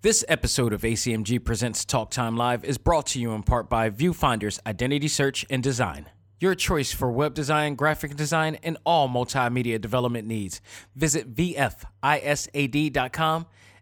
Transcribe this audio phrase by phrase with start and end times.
[0.00, 3.90] This episode of ACMG Presents Talk Time Live is brought to you in part by
[3.90, 6.08] Viewfinder's Identity Search and Design.
[6.38, 10.60] Your choice for web design, graphic design, and all multimedia development needs.
[10.94, 11.86] Visit VFISAD.com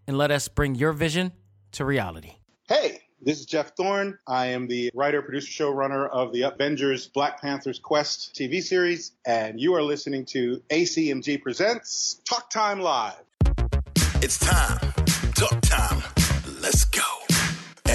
[0.06, 1.32] and let us bring your vision
[1.72, 2.36] to reality.
[2.66, 4.18] Hey, this is Jeff Thorne.
[4.26, 9.60] I am the writer, producer, showrunner of the Avengers Black Panther's Quest TV series, and
[9.60, 13.20] you are listening to ACMG Presents Talk Time Live.
[14.22, 15.05] It's time.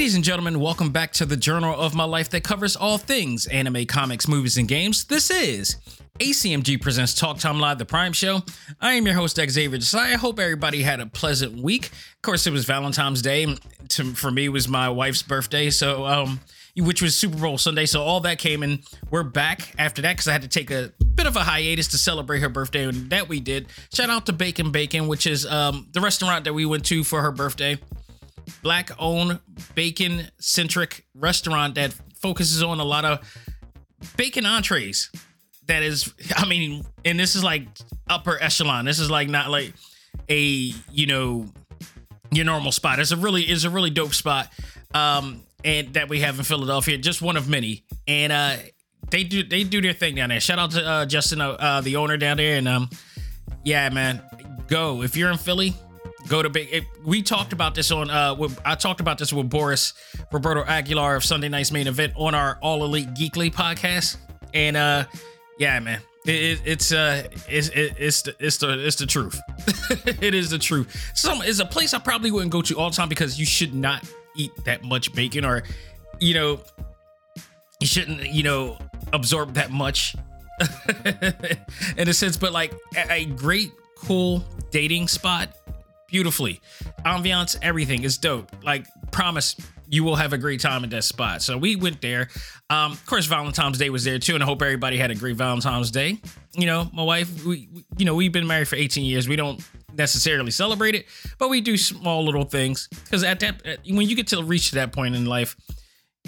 [0.00, 3.44] Ladies and gentlemen, welcome back to the journal of my life that covers all things
[3.48, 5.04] anime, comics, movies, and games.
[5.04, 5.76] This is
[6.18, 8.40] ACMG Presents Talk Time Live, the Prime Show.
[8.80, 10.14] I am your host, Xavier Desai.
[10.14, 11.88] I hope everybody had a pleasant week.
[11.88, 13.54] Of course, it was Valentine's Day.
[13.90, 16.40] To, for me, was my wife's birthday, so um,
[16.78, 17.84] which was Super Bowl Sunday.
[17.84, 18.78] So all that came in.
[19.10, 21.98] We're back after that because I had to take a bit of a hiatus to
[21.98, 23.66] celebrate her birthday, and that we did.
[23.92, 27.20] Shout out to Bacon Bacon, which is um, the restaurant that we went to for
[27.20, 27.78] her birthday
[28.62, 29.40] black owned
[29.74, 33.20] bacon centric restaurant that focuses on a lot of
[34.16, 35.10] bacon entrees.
[35.66, 37.68] That is i mean and this is like
[38.08, 38.84] upper echelon.
[38.84, 39.74] This is like not like
[40.28, 41.46] a you know
[42.32, 42.98] your normal spot.
[42.98, 44.48] It's a really is a really dope spot
[44.94, 47.84] um and that we have in philadelphia just one of many.
[48.06, 48.56] And uh
[49.10, 50.40] they do they do their thing down there.
[50.40, 52.90] Shout out to uh justin uh, the owner down there and um
[53.64, 54.22] yeah man
[54.68, 55.02] go.
[55.02, 55.74] If you're in philly
[56.30, 59.32] go to big it, we talked about this on uh with, i talked about this
[59.32, 59.92] with boris
[60.32, 64.16] roberto aguilar of sunday night's main event on our all elite geekly podcast.
[64.54, 65.04] And uh
[65.58, 69.40] yeah man it, it, it's uh it's it, it's the it's the it's the truth.
[70.22, 71.12] It is the truth.
[71.14, 73.74] Some is a place i probably wouldn't go to all the time because you should
[73.74, 74.04] not
[74.36, 75.64] eat that much bacon or
[76.20, 76.60] you know
[77.80, 78.78] you shouldn't you know
[79.12, 80.14] absorb that much
[81.96, 82.36] in a sense.
[82.36, 85.48] But like a, a great cool dating spot
[86.10, 86.60] beautifully.
[87.04, 88.50] Ambiance, everything is dope.
[88.62, 89.56] Like, promise
[89.90, 91.42] you will have a great time at that spot.
[91.42, 92.28] So we went there.
[92.70, 95.36] Um, of course, Valentine's Day was there too, and I hope everybody had a great
[95.36, 96.20] Valentine's Day.
[96.54, 97.68] You know, my wife, we,
[97.98, 99.28] you know, we've been married for 18 years.
[99.28, 99.60] We don't
[99.96, 101.06] necessarily celebrate it,
[101.38, 104.92] but we do small little things because at that, when you get to reach that
[104.92, 105.56] point in life,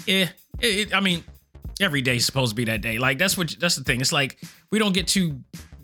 [0.05, 0.27] yeah,
[0.59, 1.23] it, it, I mean,
[1.79, 2.97] every day's supposed to be that day.
[2.97, 4.01] Like that's what that's the thing.
[4.01, 4.41] It's like
[4.71, 5.39] we don't get too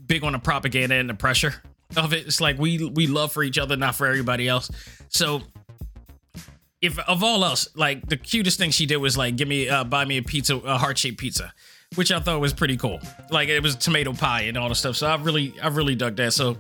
[0.06, 1.56] big on the propaganda and the pressure
[1.98, 2.28] of it.
[2.28, 4.70] It's like we we love for each other, not for everybody else.
[5.10, 5.42] So
[6.82, 9.84] if of all else, like the cutest thing she did was like give me uh
[9.84, 11.54] buy me a pizza, a heart shaped pizza,
[11.96, 13.00] which I thought was pretty cool.
[13.32, 14.96] Like it was tomato pie and all the stuff.
[14.96, 16.34] So I really I really dug that.
[16.34, 16.58] So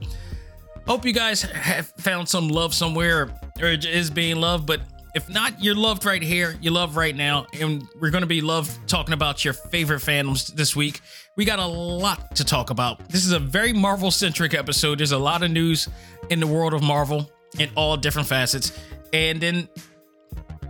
[0.88, 3.30] hope you guys have found some love somewhere
[3.62, 4.82] or is being loved, but
[5.20, 6.56] if not, you're loved right here.
[6.62, 7.46] You love right now.
[7.60, 11.02] And we're going to be love talking about your favorite fandoms this week.
[11.36, 13.10] We got a lot to talk about.
[13.10, 15.00] This is a very Marvel centric episode.
[15.00, 15.90] There's a lot of news
[16.30, 18.80] in the world of Marvel in all different facets.
[19.12, 19.68] And then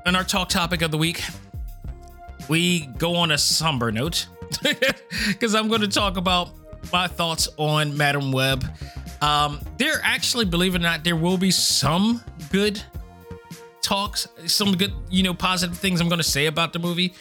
[0.08, 1.22] in our talk topic of the week,
[2.48, 4.26] we go on a somber note
[5.28, 6.50] because I'm going to talk about
[6.92, 8.66] my thoughts on Madame Web.
[9.22, 12.82] Um, there actually, believe it or not, there will be some good
[13.82, 17.14] talks, some good, you know, positive things I'm going to say about the movie.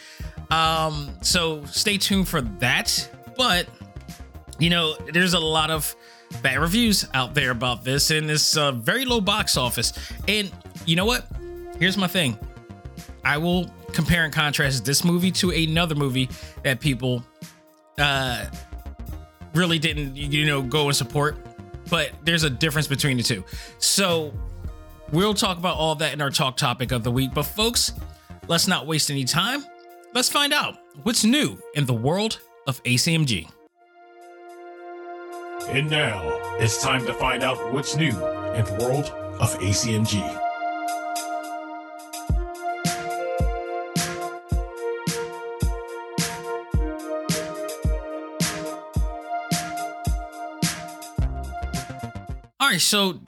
[0.49, 3.09] Um, so stay tuned for that.
[3.37, 3.67] But
[4.59, 5.95] you know, there's a lot of
[6.41, 9.93] bad reviews out there about this and it's uh, very low box office.
[10.27, 10.51] And
[10.85, 11.25] you know what?
[11.79, 12.37] Here's my thing.
[13.23, 16.29] I will compare and contrast this movie to another movie
[16.63, 17.23] that people
[17.97, 18.45] uh
[19.53, 21.37] really didn't you know go and support
[21.89, 23.43] but there's a difference between the two
[23.79, 24.31] so
[25.11, 27.93] we'll talk about all that in our talk topic of the week but folks
[28.47, 29.63] let's not waste any time
[30.13, 33.47] let's find out what's new in the world of acmg
[35.69, 36.21] And now
[36.59, 39.05] it's time to find out what's new in the world
[39.39, 40.19] of ACMG.
[52.59, 53.19] All right, so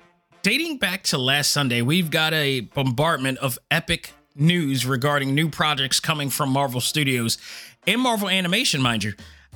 [0.44, 6.00] dating back to last Sunday, we've got a bombardment of epic news regarding new projects
[6.00, 7.38] coming from Marvel Studios
[7.86, 9.14] and Marvel Animation, mind you.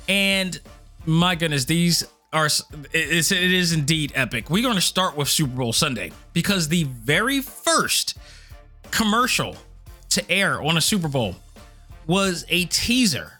[0.08, 0.58] And
[1.04, 2.46] my goodness, these are
[2.92, 4.50] it's, it is indeed epic.
[4.50, 8.16] We're going to start with Super Bowl Sunday because the very first
[8.90, 9.56] commercial
[10.10, 11.36] to air on a Super Bowl
[12.06, 13.32] was a teaser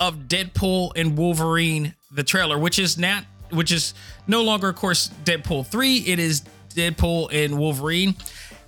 [0.00, 3.94] of Deadpool and Wolverine, the trailer, which is not, which is
[4.26, 5.98] no longer, of course, Deadpool 3.
[5.98, 6.42] It is
[6.74, 8.14] Deadpool and Wolverine.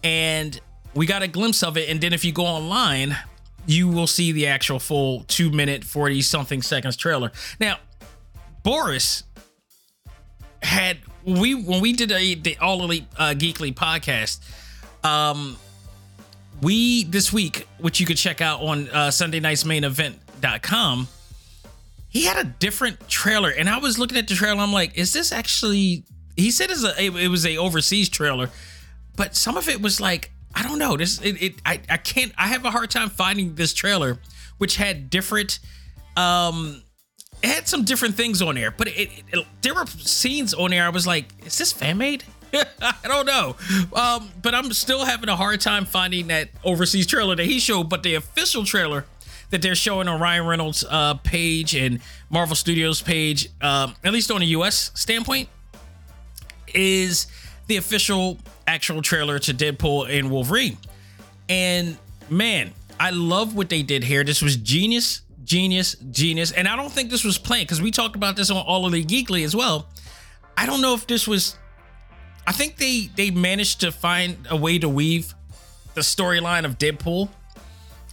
[0.04, 0.60] And
[0.94, 1.88] we got a glimpse of it.
[1.88, 3.16] And then if you go online,
[3.66, 7.32] you will see the actual full two minute, 40 something seconds trailer.
[7.60, 7.78] Now,
[8.62, 9.24] Boris
[10.62, 14.40] had, we, when we did a, the All Elite uh, Geekly podcast,
[15.04, 15.56] um,
[16.60, 21.08] we this week, which you could check out on uh, Sunday night's main event.com,
[22.08, 23.50] he had a different trailer.
[23.50, 26.04] And I was looking at the trailer, I'm like, is this actually
[26.36, 28.50] he said it was a overseas trailer,
[29.16, 30.96] but some of it was like, I don't know.
[30.96, 34.18] This it, it I, I can't I have a hard time finding this trailer,
[34.58, 35.58] which had different
[36.16, 36.82] um
[37.42, 40.84] it had some different things on there, but it, it, there were scenes on there.
[40.84, 42.22] I was like, is this fan made?
[42.54, 43.56] I don't know.
[43.92, 47.88] Um, but I'm still having a hard time finding that overseas trailer that he showed.
[47.88, 49.06] But the official trailer
[49.50, 52.00] that they're showing on Ryan Reynolds' uh, page and
[52.30, 55.48] Marvel Studios page, um, at least on a US standpoint,
[56.74, 57.26] is
[57.66, 60.78] the official actual trailer to Deadpool and Wolverine.
[61.48, 61.96] And
[62.28, 64.24] man, I love what they did here.
[64.24, 66.52] This was genius, genius, genius.
[66.52, 69.08] And I don't think this was planned because we talked about this on All Elite
[69.08, 69.86] Geekly as well.
[70.56, 71.56] I don't know if this was.
[72.46, 75.34] I think they they managed to find a way to weave
[75.94, 77.28] the storyline of Deadpool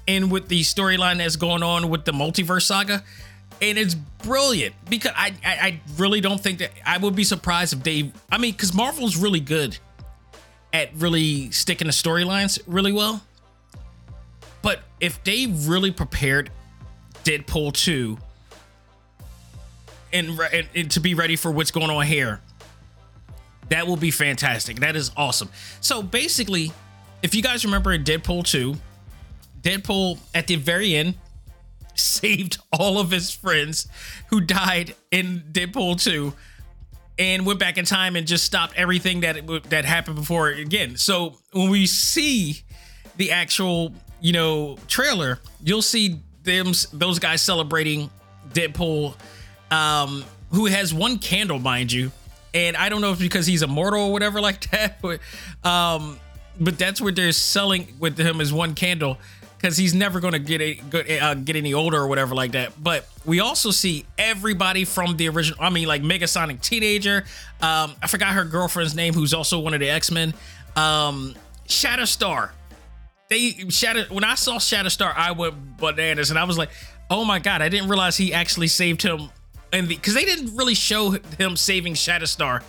[0.08, 3.04] in with the storyline that's going on with the multiverse saga
[3.62, 7.74] and it's brilliant because I, I, I really don't think that I would be surprised
[7.74, 9.78] if they I mean because Marvel's really good
[10.74, 13.22] at really sticking to storylines really well,
[14.62, 16.52] but if they really prepared
[17.24, 18.18] Deadpool two
[20.14, 22.42] and, and, and to be ready for what's going on here,
[23.70, 24.80] that will be fantastic.
[24.80, 25.50] That is awesome.
[25.82, 26.72] So basically,
[27.22, 28.76] if you guys remember in Deadpool two,
[29.62, 31.16] Deadpool at the very end
[32.00, 33.88] saved all of his friends
[34.30, 36.34] who died in Deadpool 2
[37.20, 40.96] and went back in time and just stopped everything that that happened before again.
[40.98, 42.62] So when we see
[43.18, 48.10] the actual, you know, trailer, you'll see them those guys celebrating
[48.54, 49.16] Deadpool
[49.72, 52.12] um who has one candle mind you.
[52.54, 55.20] And I don't know if because he's immortal or whatever like that, but
[55.64, 56.20] um
[56.60, 59.18] but that's what they're selling with him is one candle
[59.60, 62.82] because he's never going to get a, uh, get any older or whatever like that.
[62.82, 65.60] But we also see everybody from the original.
[65.62, 67.26] I mean, like Megasonic Teenager.
[67.62, 70.34] Um, I forgot her girlfriend's name, who's also one of the X Men.
[70.76, 71.36] Um,
[71.68, 72.52] Shatterstar.
[73.30, 74.06] They Shatter.
[74.14, 76.70] When I saw Shatterstar, I went bananas, and I was like,
[77.10, 79.30] "Oh my god!" I didn't realize he actually saved him,
[79.74, 82.64] and because they didn't really show him saving Shatterstar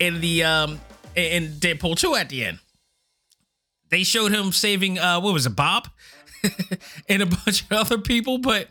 [0.00, 0.80] in the um
[1.14, 2.58] in Deadpool two at the end.
[3.90, 5.88] They showed him saving uh what was it, Bob?
[7.08, 8.68] and a bunch of other people, but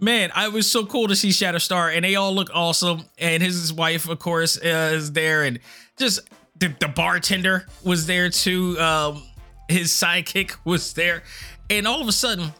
[0.00, 3.04] man, I was so cool to see Shatterstar, and they all look awesome.
[3.18, 5.58] And his wife, of course, uh, is there, and
[5.96, 6.20] just
[6.58, 8.78] the, the bartender was there too.
[8.78, 9.22] Um,
[9.68, 11.22] his sidekick was there,
[11.70, 12.52] and all of a sudden,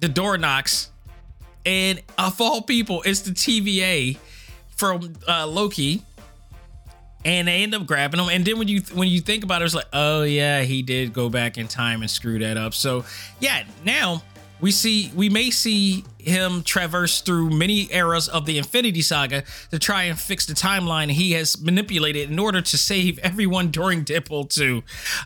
[0.00, 0.90] the door knocks,
[1.66, 4.18] and of all people, it's the TVA
[4.76, 6.02] from uh, Loki.
[7.24, 9.64] And they end up grabbing him, and then when you when you think about it,
[9.64, 12.74] it's like, oh yeah, he did go back in time and screw that up.
[12.74, 13.04] So
[13.40, 14.22] yeah, now
[14.60, 19.78] we see we may see him traverse through many eras of the Infinity Saga to
[19.78, 24.48] try and fix the timeline he has manipulated in order to save everyone during Deadpool
[24.54, 24.82] 2.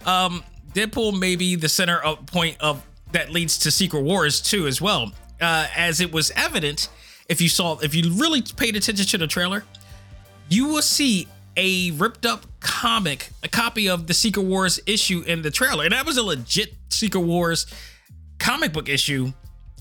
[0.06, 4.66] Um, Deadpool may be the center of point of that leads to Secret Wars 2
[4.66, 6.88] as well, uh, as it was evident
[7.28, 9.64] if you saw if you really paid attention to the trailer,
[10.48, 15.42] you will see a ripped up comic, a copy of the Secret Wars issue in
[15.42, 15.84] the trailer.
[15.84, 17.66] And that was a legit Secret Wars
[18.38, 19.32] comic book issue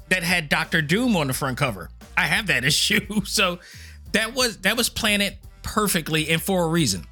[0.10, 1.90] that had Doctor Doom on the front cover.
[2.18, 3.24] I have that issue.
[3.26, 3.60] So
[4.12, 7.06] that was that was planted perfectly and for a reason.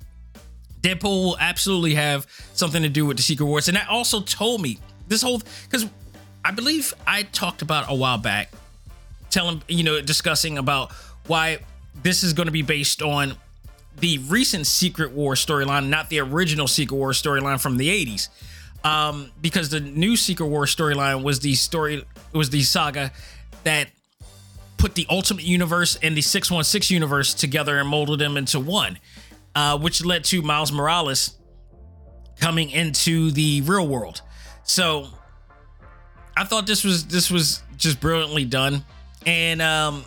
[0.81, 3.67] Deadpool will absolutely have something to do with the Secret Wars.
[3.67, 5.87] And that also told me this whole because
[6.45, 8.51] I believe I talked about a while back,
[9.29, 10.91] telling you know, discussing about
[11.27, 11.59] why
[12.01, 13.35] this is going to be based on
[13.99, 18.29] the recent Secret War storyline, not the original Secret War storyline from the 80s.
[18.83, 23.11] Um, because the new Secret War storyline was the story was the saga
[23.63, 23.89] that
[24.77, 28.97] put the Ultimate Universe and the 616 universe together and molded them into one,
[29.53, 31.37] uh, which led to Miles Morales
[32.39, 34.21] coming into the real world.
[34.63, 35.09] So
[36.37, 38.85] I thought this was this was just brilliantly done,
[39.25, 40.05] and um,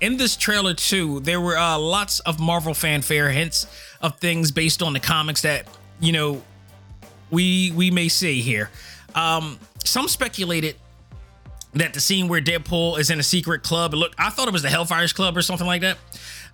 [0.00, 3.66] in this trailer too, there were uh, lots of Marvel fanfare hints
[4.00, 5.66] of things based on the comics that
[6.00, 6.42] you know
[7.30, 8.70] we we may see here.
[9.14, 10.76] Um, some speculated
[11.74, 14.62] that the scene where Deadpool is in a secret club, look, I thought it was
[14.62, 15.98] the Hellfires Club or something like that.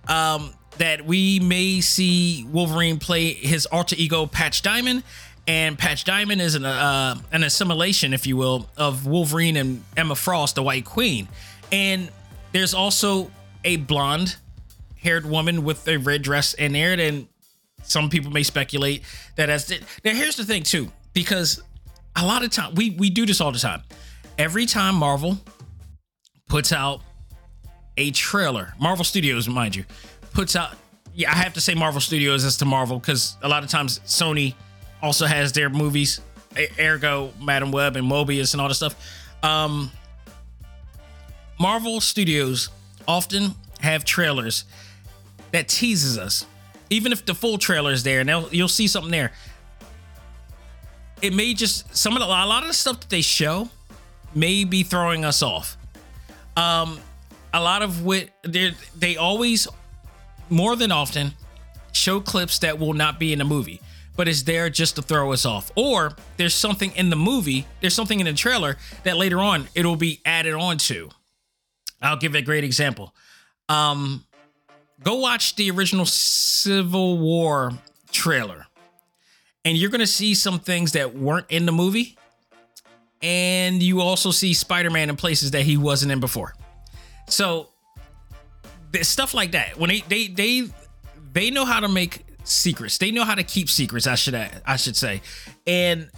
[0.07, 5.03] Um, that we may see Wolverine play his alter ego Patch Diamond,
[5.47, 10.15] and Patch Diamond is an uh, an assimilation, if you will, of Wolverine and Emma
[10.15, 11.27] Frost, the White Queen,
[11.71, 12.09] and
[12.53, 13.29] there's also
[13.63, 14.37] a blonde
[14.95, 16.93] haired woman with a red dress in there.
[16.97, 17.27] And
[17.83, 19.03] some people may speculate
[19.35, 21.61] that as the, now here's the thing too, because
[22.15, 23.81] a lot of time we we do this all the time.
[24.37, 25.37] Every time Marvel
[26.47, 27.01] puts out
[27.97, 29.85] a trailer, Marvel Studios, mind you,
[30.33, 30.75] puts out
[31.15, 33.99] yeah, I have to say Marvel Studios as to Marvel because a lot of times
[33.99, 34.55] Sony
[35.01, 36.21] also has their movies,
[36.79, 38.95] ergo Madame Web and Morbius and all this stuff.
[39.43, 39.91] Um,
[41.63, 42.67] Marvel Studios
[43.07, 44.65] often have trailers
[45.53, 46.45] that teases us,
[46.89, 49.31] even if the full trailer is there, and you'll see something there.
[51.21, 53.69] It may just some of the, a lot of the stuff that they show
[54.35, 55.77] may be throwing us off.
[56.57, 56.99] Um,
[57.53, 59.65] a lot of what they they always
[60.49, 61.31] more than often
[61.93, 63.79] show clips that will not be in the movie
[64.17, 65.71] but it's there just to throw us off.
[65.75, 69.95] Or there's something in the movie, there's something in the trailer that later on it'll
[69.95, 71.09] be added on to.
[72.03, 73.15] I'll give a great example.
[73.69, 74.25] Um,
[75.03, 77.71] go watch the original Civil War
[78.11, 78.67] trailer,
[79.65, 82.17] and you're gonna see some things that weren't in the movie,
[83.21, 86.53] and you also see Spider-Man in places that he wasn't in before.
[87.27, 87.69] So
[89.01, 89.77] stuff like that.
[89.77, 90.67] When they they they
[91.31, 92.97] they know how to make secrets.
[92.97, 94.07] They know how to keep secrets.
[94.07, 95.21] I should I should say,
[95.65, 96.09] and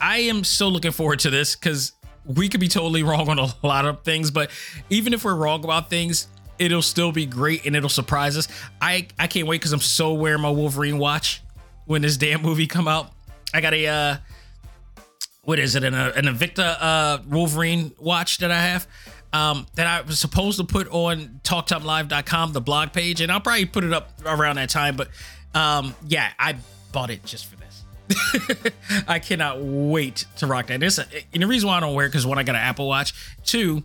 [0.00, 1.92] I am so looking forward to this because
[2.28, 4.50] we could be totally wrong on a lot of things, but
[4.90, 8.48] even if we're wrong about things, it'll still be great and it'll surprise us.
[8.80, 11.42] I I can't wait because I'm so wearing my Wolverine watch
[11.86, 13.12] when this damn movie come out.
[13.54, 14.16] I got a uh,
[15.42, 18.86] what is it an an Invicta uh Wolverine watch that I have
[19.32, 23.66] um, that I was supposed to put on talktimelive.com, the blog page, and I'll probably
[23.66, 24.96] put it up around that time.
[24.96, 25.08] But
[25.54, 26.56] um, yeah, I
[26.92, 27.57] bought it just for.
[29.08, 30.80] I cannot wait to rock that.
[30.80, 32.88] This, and the reason why I don't wear it because one, I got an Apple
[32.88, 33.14] Watch.
[33.44, 33.82] Two,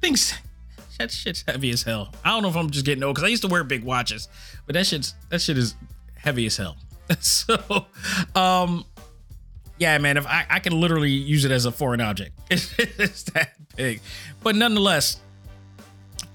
[0.00, 0.34] things
[0.98, 2.12] that shit's heavy as hell.
[2.24, 4.28] I don't know if I'm just getting old because I used to wear big watches,
[4.66, 5.74] but that shit's that shit is
[6.14, 6.76] heavy as hell.
[7.20, 7.86] so,
[8.34, 8.84] um,
[9.78, 13.54] yeah, man, if I, I can literally use it as a foreign object, it's that
[13.76, 14.00] big.
[14.42, 15.20] But nonetheless,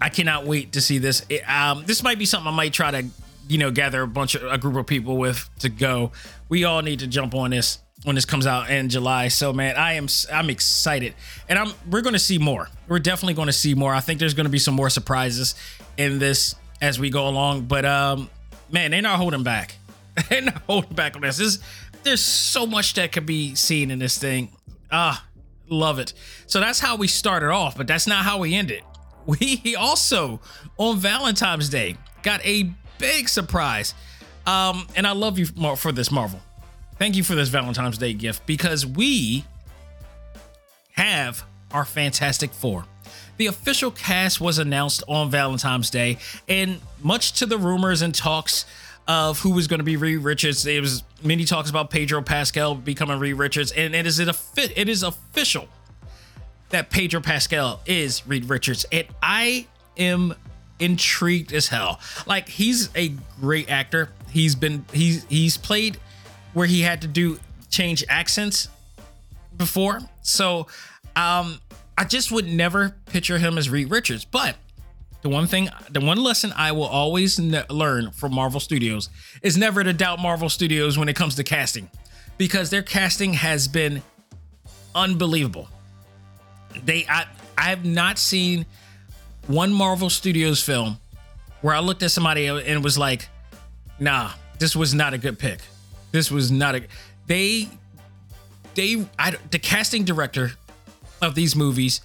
[0.02, 1.26] I cannot wait to see this.
[1.30, 3.06] It, um, this might be something I might try to
[3.48, 6.12] you know gather a bunch of a group of people with to go.
[6.50, 9.28] We all need to jump on this when this comes out in July.
[9.28, 11.14] So man, I am I'm excited,
[11.48, 12.70] and I'm we're going to see more.
[12.88, 13.94] We're definitely going to see more.
[13.94, 15.56] I think there's going to be some more surprises
[15.98, 17.66] in this as we go along.
[17.66, 18.30] But um,
[18.72, 19.76] man, they're not holding back.
[20.30, 21.38] they're not holding back on this.
[21.38, 21.60] this.
[22.04, 24.52] There's so much that could be seen in this thing.
[24.92, 25.26] Ah,
[25.68, 26.14] love it.
[26.48, 28.84] So that's how we started off, but that's not how we ended.
[29.26, 30.40] We also
[30.78, 33.94] on Valentine's Day got a big surprise.
[34.50, 36.40] Um, and I love you for this, Marvel.
[36.98, 39.46] Thank you for this Valentine's Day gift because we
[40.94, 42.86] have our Fantastic Four.
[43.38, 48.66] The official cast was announced on Valentine's Day, and much to the rumors and talks
[49.08, 52.74] of who was going to be Reed Richards, there was many talks about Pedro Pascal
[52.74, 54.76] becoming Reed Richards, and it is it a fit.
[54.76, 55.68] It is official
[56.70, 60.34] that Pedro Pascal is Reed Richards, and I am
[60.80, 62.00] intrigued as hell.
[62.26, 64.10] Like he's a great actor.
[64.32, 65.98] He's been he's he's played
[66.54, 68.70] where he had to do change accents
[69.56, 70.00] before.
[70.22, 70.68] So
[71.16, 71.60] um
[71.98, 74.56] I just would never picture him as Reed Richards, but
[75.22, 79.10] the one thing, the one lesson I will always ne- learn from Marvel Studios
[79.42, 81.90] is never to doubt Marvel Studios when it comes to casting,
[82.38, 84.02] because their casting has been
[84.96, 85.68] unbelievable.
[86.86, 87.26] They, I,
[87.58, 88.66] I have not seen
[89.48, 91.00] one Marvel Studios film
[91.60, 93.28] where I looked at somebody and was like,
[94.00, 95.60] "Nah, this was not a good pick.
[96.12, 96.84] This was not a."
[97.28, 97.70] They,
[98.76, 100.54] they, I, the casting director
[101.22, 102.02] of these movies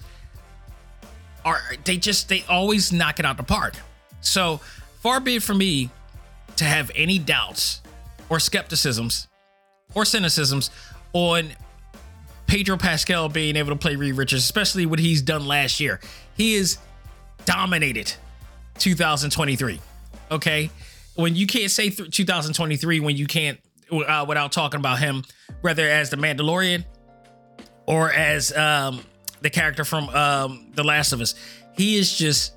[1.43, 3.75] are they just they always knock it out the park.
[4.21, 4.57] So
[5.01, 5.89] far be it from me
[6.57, 7.81] to have any doubts
[8.29, 9.27] or skepticisms
[9.93, 10.71] or cynicisms
[11.13, 11.51] on
[12.47, 15.99] Pedro Pascal being able to play Reed Richards, especially what he's done last year.
[16.35, 16.77] He is
[17.45, 18.13] dominated
[18.79, 19.79] 2023.
[20.31, 20.69] Okay,
[21.15, 23.59] when you can't say th- 2023 when you can't
[23.91, 25.23] uh, without talking about him,
[25.61, 26.85] whether as the Mandalorian
[27.85, 29.01] or as um,
[29.41, 31.35] the character from um, The Last of Us.
[31.73, 32.55] He is just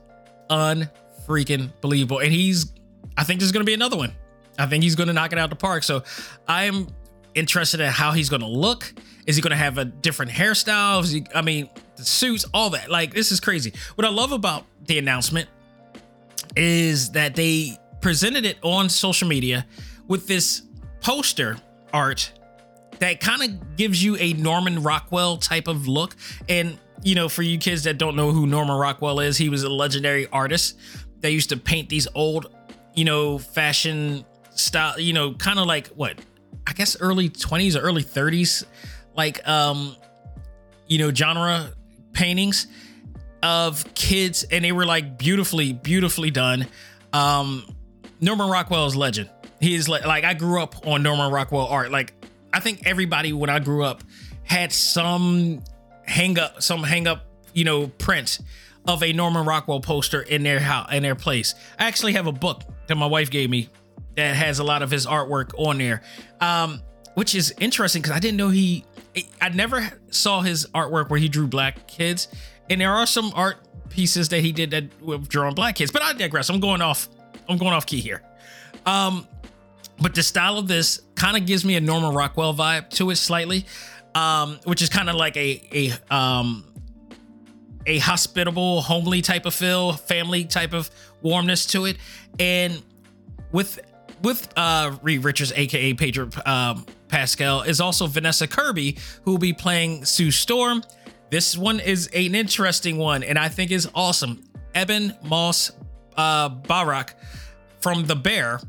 [0.51, 2.73] unfreaking believable, and he's.
[3.17, 4.13] I think there's going to be another one.
[4.59, 5.83] I think he's going to knock it out the park.
[5.83, 6.05] So
[6.47, 6.87] I am
[7.35, 8.93] interested in how he's going to look.
[9.27, 11.09] Is he going to have a different hairstyle?
[11.11, 12.91] He, I mean, the suits, all that.
[12.91, 13.73] Like this is crazy.
[13.97, 15.49] What I love about the announcement
[16.57, 19.67] is that they presented it on social media
[20.07, 20.63] with this
[21.01, 21.57] poster
[21.93, 22.33] art
[22.99, 26.17] that kind of gives you a Norman Rockwell type of look.
[26.49, 29.63] And, you know, for you kids that don't know who Norman Rockwell is, he was
[29.63, 30.79] a legendary artist
[31.21, 32.53] that used to paint these old,
[32.95, 36.19] you know, fashion style, you know, kind of like what
[36.67, 38.65] I guess early 20s or early 30s,
[39.17, 39.97] like, um,
[40.87, 41.71] you know, genre
[42.13, 42.67] paintings
[43.43, 44.45] of kids.
[44.45, 46.67] And they were like beautifully, beautifully done.
[47.13, 47.65] Um,
[48.21, 49.31] Norman Rockwell is legend.
[49.61, 51.91] He is like, like I grew up on Norman Rockwell art.
[51.91, 52.15] Like
[52.53, 54.03] I think everybody when I grew up
[54.45, 55.63] had some
[56.05, 58.41] hang up, some hang up, you know, print
[58.87, 61.55] of a Norman Rockwell poster in their house, in their place.
[61.79, 63.69] I actually have a book that my wife gave me
[64.17, 66.03] that has a lot of his artwork on there,
[66.41, 66.83] um,
[67.15, 68.85] which is interesting because I didn't know he.
[69.41, 72.29] I never saw his artwork where he drew black kids,
[72.71, 73.57] and there are some art
[73.91, 75.91] pieces that he did that with drawing black kids.
[75.91, 76.49] But I digress.
[76.49, 77.09] I'm going off.
[77.49, 78.23] I'm going off key here.
[78.87, 79.27] Um,
[80.01, 83.17] but the style of this kind of gives me a Norman Rockwell vibe to it
[83.17, 83.67] slightly,
[84.15, 85.63] um, which is kind of like a
[86.11, 86.65] a um,
[87.87, 90.91] a hospitable, homely type of feel, family type of
[91.23, 91.97] warmness to it,
[92.39, 92.83] and
[93.51, 93.81] with
[94.23, 99.53] with uh, Reed Richards, aka Pedro um, Pascal, is also Vanessa Kirby, who will be
[99.53, 100.85] playing Sue Storm.
[101.31, 104.45] This one is an interesting one, and I think is awesome.
[104.77, 105.73] Ebon Moss
[106.19, 107.15] uh, Bachrach
[107.81, 108.61] from The Bear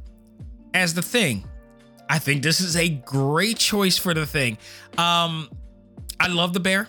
[0.74, 1.44] as the thing.
[2.10, 4.58] I think this is a great choice for the thing.
[4.98, 5.50] Um,
[6.20, 6.88] I love the bear.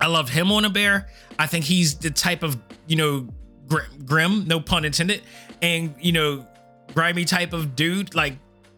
[0.00, 1.08] I love him on a bear.
[1.38, 3.28] I think he's the type of you know
[3.66, 5.22] gr- grim, no pun intended,
[5.62, 6.46] and you know
[6.94, 8.34] grimy type of dude, like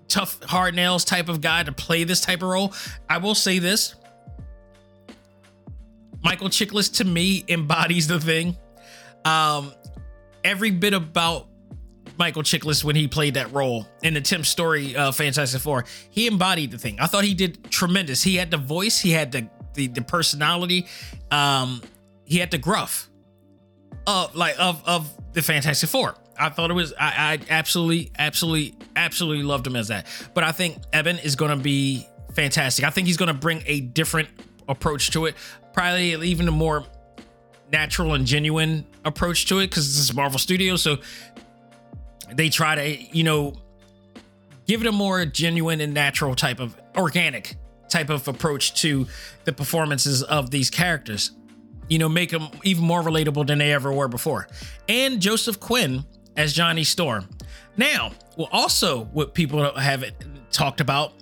[0.09, 2.73] tough hard nails type of guy to play this type of role.
[3.09, 3.97] I will say this:
[6.23, 8.57] Michael Chiklis to me embodies the thing.
[9.25, 9.73] Um,
[10.45, 11.49] every bit about
[12.19, 15.85] Michael Chiklis when he played that role in the Tim Story uh, Fantastic Four.
[16.11, 17.01] He embodied the thing.
[17.01, 18.23] I thought he did tremendous.
[18.23, 20.87] He had the voice, he had the the, the personality,
[21.31, 21.81] um,
[22.25, 23.09] he had the gruff
[24.07, 26.15] of like of of the Fantastic Four.
[26.39, 30.07] I thought it was I, I absolutely absolutely absolutely loved him as that.
[30.35, 32.85] But I think Ebon is going to be fantastic.
[32.85, 34.29] I think he's going to bring a different
[34.69, 35.35] approach to it,
[35.73, 36.85] probably even a more
[37.73, 40.83] natural and genuine approach to it because this is Marvel Studios.
[40.83, 40.99] So
[42.33, 43.55] they try to, you know,
[44.67, 47.57] give it a more genuine and natural type of organic
[47.89, 49.07] type of approach to
[49.45, 51.33] the performances of these characters.
[51.89, 54.47] You know, make them even more relatable than they ever were before.
[54.89, 56.05] And Joseph Quinn
[56.37, 57.29] as Johnny Storm.
[57.77, 60.05] Now, well, also what people have
[60.53, 61.13] talked about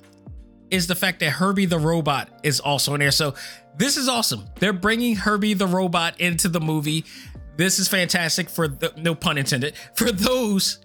[0.71, 3.11] is the fact that Herbie the robot is also in there.
[3.11, 3.35] So
[3.79, 4.45] this is awesome.
[4.59, 7.05] They're bringing Herbie the robot into the movie.
[7.57, 10.79] This is fantastic for the, no pun intended for those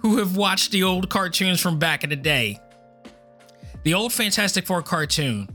[0.00, 2.58] who have watched the old cartoons from back in the day,
[3.82, 5.48] the old Fantastic Four cartoon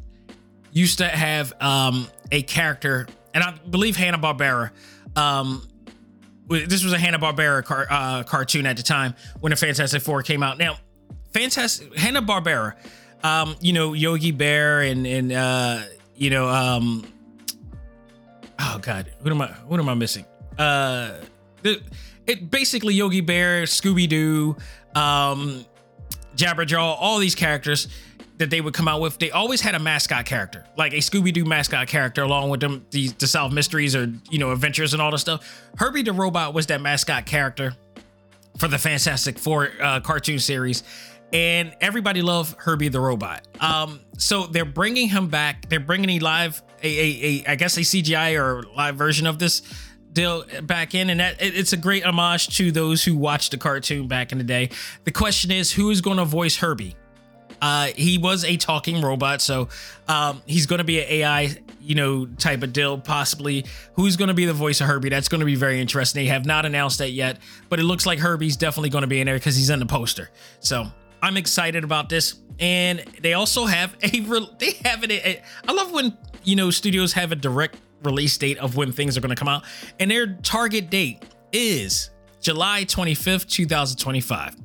[0.71, 4.71] used to have um, a character, and I believe Hanna Barbera.
[5.15, 5.67] Um,
[6.47, 10.21] this was a Hanna Barbera car, uh, cartoon at the time when the Fantastic Four
[10.21, 10.57] came out.
[10.57, 10.77] Now,
[11.33, 12.75] Fantastic Hanna Barbera,
[13.23, 15.81] um, you know Yogi Bear and and uh,
[16.15, 17.05] you know um,
[18.59, 20.25] oh god, what am I what am I missing?
[20.57, 21.19] Uh,
[21.61, 21.81] the,
[22.27, 24.55] it basically Yogi Bear, Scooby Doo,
[24.95, 25.65] um,
[26.35, 27.87] Jabberjaw, all these characters
[28.37, 31.31] that they would come out with, they always had a mascot character, like a Scooby
[31.31, 35.01] Doo mascot character, along with them the the solve mysteries or you know adventures and
[35.01, 35.61] all the stuff.
[35.77, 37.75] Herbie the Robot was that mascot character
[38.57, 40.83] for the Fantastic Four uh, cartoon series,
[41.33, 43.47] and everybody loved Herbie the Robot.
[43.59, 45.69] Um, so they're bringing him back.
[45.69, 49.39] They're bringing a live, a, a, a I guess a CGI or live version of
[49.39, 49.61] this
[50.13, 53.57] deal back in, and that it, it's a great homage to those who watched the
[53.57, 54.69] cartoon back in the day.
[55.03, 56.95] The question is, who is going to voice Herbie?
[57.61, 59.69] Uh, he was a talking robot, so
[60.07, 62.97] um, he's going to be an AI, you know, type of deal.
[62.97, 65.09] Possibly, who's going to be the voice of Herbie?
[65.09, 66.23] That's going to be very interesting.
[66.23, 67.37] They have not announced that yet,
[67.69, 69.85] but it looks like Herbie's definitely going to be in there because he's in the
[69.85, 70.29] poster.
[70.59, 70.87] So
[71.25, 72.35] I'm excited about this.
[72.59, 74.09] And they also have a
[74.59, 75.41] they have it.
[75.67, 79.21] I love when you know studios have a direct release date of when things are
[79.21, 79.63] going to come out,
[79.99, 84.55] and their target date is July 25th, 2025,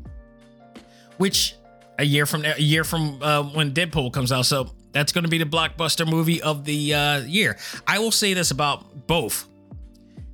[1.17, 1.57] which
[1.99, 4.45] a year from a year from uh, when Deadpool comes out.
[4.47, 7.57] So that's going to be the blockbuster movie of the uh, year.
[7.87, 9.49] I will say this about both.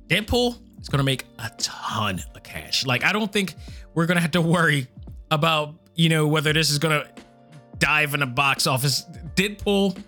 [0.07, 2.85] Deadpool is going to make a ton of cash.
[2.85, 3.55] Like I don't think
[3.93, 4.87] we're going to have to worry
[5.31, 7.09] about you know whether this is going to
[7.77, 9.05] dive in the box office.
[9.35, 10.01] Deadpool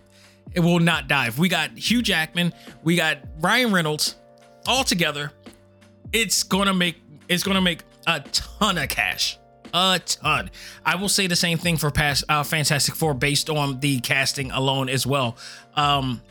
[0.54, 1.38] it will not dive.
[1.38, 4.16] We got Hugh Jackman, we got Ryan Reynolds
[4.66, 5.32] all together.
[6.12, 6.96] It's going to make
[7.28, 9.38] it's going to make a ton of cash
[9.74, 10.50] a ton.
[10.86, 14.52] I will say the same thing for past uh, Fantastic Four based on the casting
[14.52, 15.38] alone as well.
[15.76, 16.22] Um,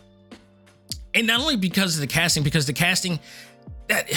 [1.14, 3.20] and not only because of the casting, because the casting
[3.86, 4.10] that,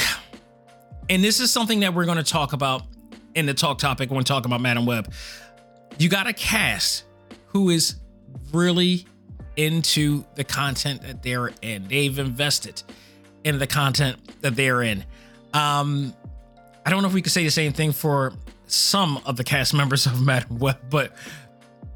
[1.10, 2.84] and this is something that we're going to talk about
[3.36, 5.12] in the talk topic when talking about Madame Web.
[5.98, 7.06] You got a cast
[7.48, 7.96] who is
[8.54, 9.06] really
[9.56, 11.88] into the content that they're in.
[11.88, 12.82] They've invested
[13.44, 15.04] in the content that they're in.
[15.54, 16.14] Um,
[16.86, 18.34] I don't know if we could say the same thing for
[18.68, 21.14] some of the cast members of Madame Web, but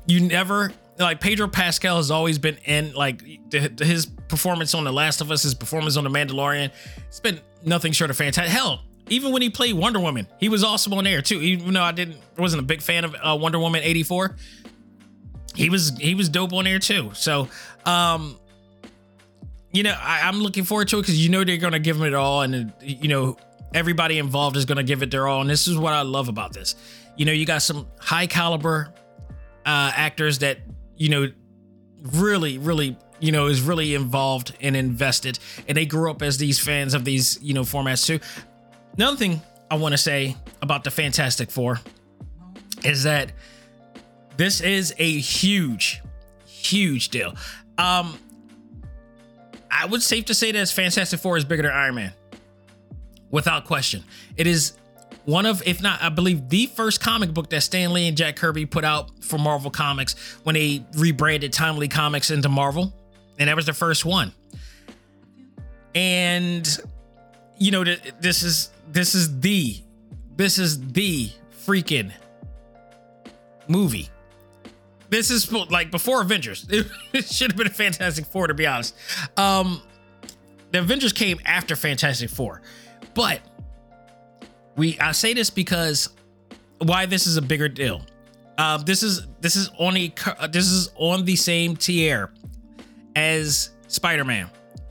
[0.07, 3.21] you never like Pedro Pascal has always been in like
[3.51, 6.71] his performance on The Last of Us, his performance on The Mandalorian.
[7.07, 8.51] It's been nothing short of fantastic.
[8.53, 11.41] Hell, even when he played Wonder Woman, he was awesome on air too.
[11.41, 14.35] Even though I didn't wasn't a big fan of uh, Wonder Woman eighty four,
[15.55, 17.11] he was he was dope on air too.
[17.13, 17.47] So,
[17.85, 18.37] um,
[19.71, 22.03] you know, I, am looking forward to it because you know they're gonna give him
[22.03, 23.37] it all, and you know
[23.75, 25.41] everybody involved is to give it their all.
[25.41, 26.75] And this is what I love about this.
[27.17, 28.93] You know, you got some high caliber
[29.65, 30.59] uh, actors that,
[30.95, 31.27] you know,
[32.13, 35.39] really, really, you know, is really involved and invested.
[35.67, 38.19] And they grew up as these fans of these, you know, formats too.
[38.97, 41.79] Another thing I want to say about the Fantastic Four
[42.83, 43.31] is that
[44.37, 46.01] this is a huge,
[46.45, 47.35] huge deal.
[47.77, 48.17] Um,
[49.69, 52.13] I would safe to say that Fantastic Four is bigger than Iron Man
[53.31, 54.03] without question.
[54.37, 54.77] It is
[55.25, 58.35] one of, if not, I believe the first comic book that Stan Lee and Jack
[58.37, 62.93] Kirby put out for Marvel Comics when they rebranded Timely Comics into Marvel.
[63.39, 64.31] And that was the first one.
[65.95, 66.65] And,
[67.57, 69.81] you know, this is, this is the,
[70.35, 71.29] this is the
[71.65, 72.11] freaking
[73.67, 74.09] movie.
[75.09, 76.67] This is like before Avengers.
[77.13, 78.95] It, should have been a Fantastic Four, to be honest.
[79.37, 79.81] Um,
[80.71, 82.61] the Avengers came after Fantastic Four.
[83.13, 83.39] But
[84.75, 86.09] we I say this because
[86.79, 88.01] why this is a bigger deal.
[88.57, 90.13] Uh, this is this is on a
[90.51, 92.31] this is on the same tier
[93.15, 94.49] as Spider-Man,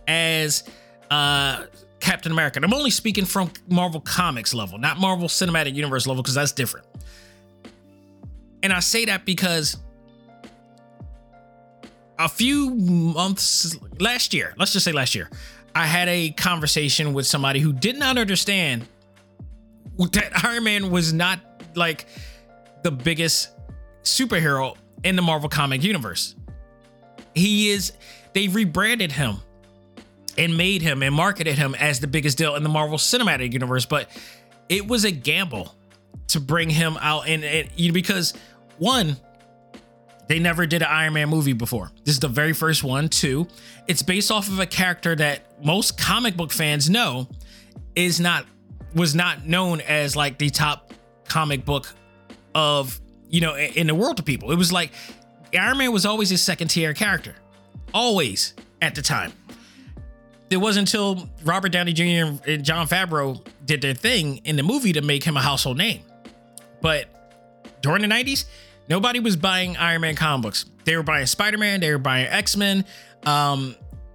[0.08, 0.64] as
[1.10, 1.64] uh,
[2.04, 2.58] Captain America.
[2.58, 6.52] And I'm only speaking from Marvel Comics level, not Marvel Cinematic Universe level, because that's
[6.52, 6.86] different.
[8.62, 9.78] And I say that because
[12.18, 15.30] a few months last year, let's just say last year,
[15.74, 18.86] I had a conversation with somebody who did not understand
[19.98, 21.40] that Iron Man was not
[21.74, 22.04] like
[22.82, 23.48] the biggest
[24.02, 26.34] superhero in the Marvel comic universe.
[27.34, 27.94] He is,
[28.34, 29.38] they rebranded him
[30.36, 33.86] and made him and marketed him as the biggest deal in the Marvel Cinematic Universe,
[33.86, 34.08] but
[34.68, 35.74] it was a gamble
[36.28, 38.34] to bring him out and, and you know because
[38.78, 39.16] one
[40.26, 41.90] they never did an Iron Man movie before.
[42.04, 43.08] This is the very first one.
[43.08, 43.46] Two,
[43.86, 47.28] it's based off of a character that most comic book fans know
[47.94, 48.46] is not
[48.94, 50.92] was not known as like the top
[51.28, 51.92] comic book
[52.54, 54.50] of you know in the world to people.
[54.50, 54.92] It was like
[55.56, 57.34] Iron Man was always a second tier character,
[57.92, 59.32] always at the time.
[60.50, 62.38] It wasn't until Robert Downey Jr.
[62.46, 66.02] and Jon Favreau did their thing in the movie to make him a household name.
[66.80, 67.08] But
[67.80, 68.44] during the 90s,
[68.88, 70.66] Nobody was buying Iron Man comic books.
[70.84, 71.80] They were buying Spider Man.
[71.80, 72.84] They were buying X Men.
[73.24, 73.74] Um,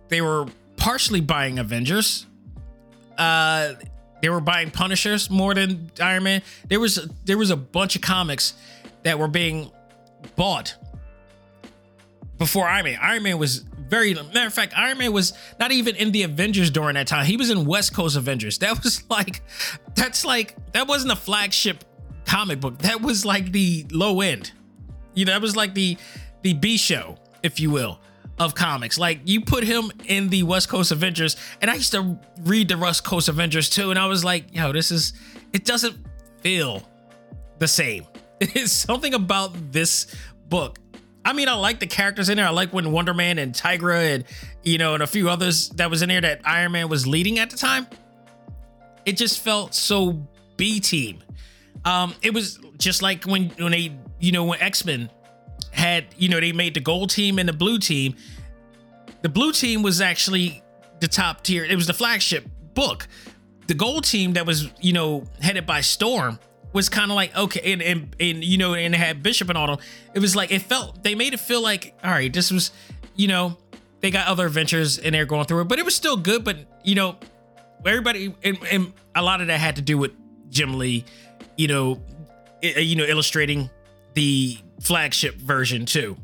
[0.10, 0.46] they were
[0.78, 2.26] partially buying Avengers.
[3.18, 3.74] Uh,
[4.22, 6.42] they were buying Punishers more than Iron Man.
[6.68, 8.54] There was there was a bunch of comics
[9.04, 9.72] that were being
[10.36, 10.76] bought
[12.38, 13.00] before Iron Man.
[13.02, 16.70] Iron Man was very matter of fact, Iron Man was not even in the Avengers
[16.70, 17.26] during that time.
[17.26, 18.60] He was in West Coast Avengers.
[18.60, 19.42] That was like
[19.96, 21.84] that's like that wasn't a flagship
[22.26, 22.78] comic book.
[22.80, 24.52] That was like the low end.
[25.14, 25.98] You know, that was like the
[26.44, 28.00] the B show, if you will,
[28.38, 28.98] of comics.
[28.98, 32.78] Like you put him in the West Coast Avengers, and I used to read the
[32.78, 35.14] West Coast Avengers too, and I was like, yo, this is
[35.52, 35.98] it doesn't
[36.42, 36.88] feel
[37.58, 38.06] the same.
[38.42, 40.16] It's something about this
[40.48, 40.80] book.
[41.30, 42.48] I mean, I like the characters in there.
[42.48, 44.24] I like when Wonder Man and Tigra and
[44.64, 47.38] you know, and a few others that was in there that Iron Man was leading
[47.38, 47.86] at the time.
[49.06, 51.20] It just felt so B team.
[51.86, 55.12] Um, it was just like when when they, you know, when X-Men
[55.70, 58.16] had, you know, they made the gold team and the blue team.
[59.22, 60.64] The blue team was actually
[61.00, 61.64] the top tier.
[61.64, 63.08] It was the flagship book.
[63.68, 66.40] The gold team that was, you know, headed by Storm
[66.74, 69.58] was kind of like okay, and, and and you know, and it had Bishop and
[69.58, 69.78] all them.
[70.14, 72.72] It was like it felt they made it feel like all right, this was,
[73.16, 73.58] you know,
[74.02, 76.44] they got other adventures and they're going through it, but it was still good.
[76.44, 77.18] But you know,
[77.86, 80.12] everybody and, and a lot of that had to do with
[80.50, 81.06] Jim Lee,
[81.58, 82.02] you know,
[82.64, 83.70] i- you know, illustrating
[84.14, 86.18] the flagship version too.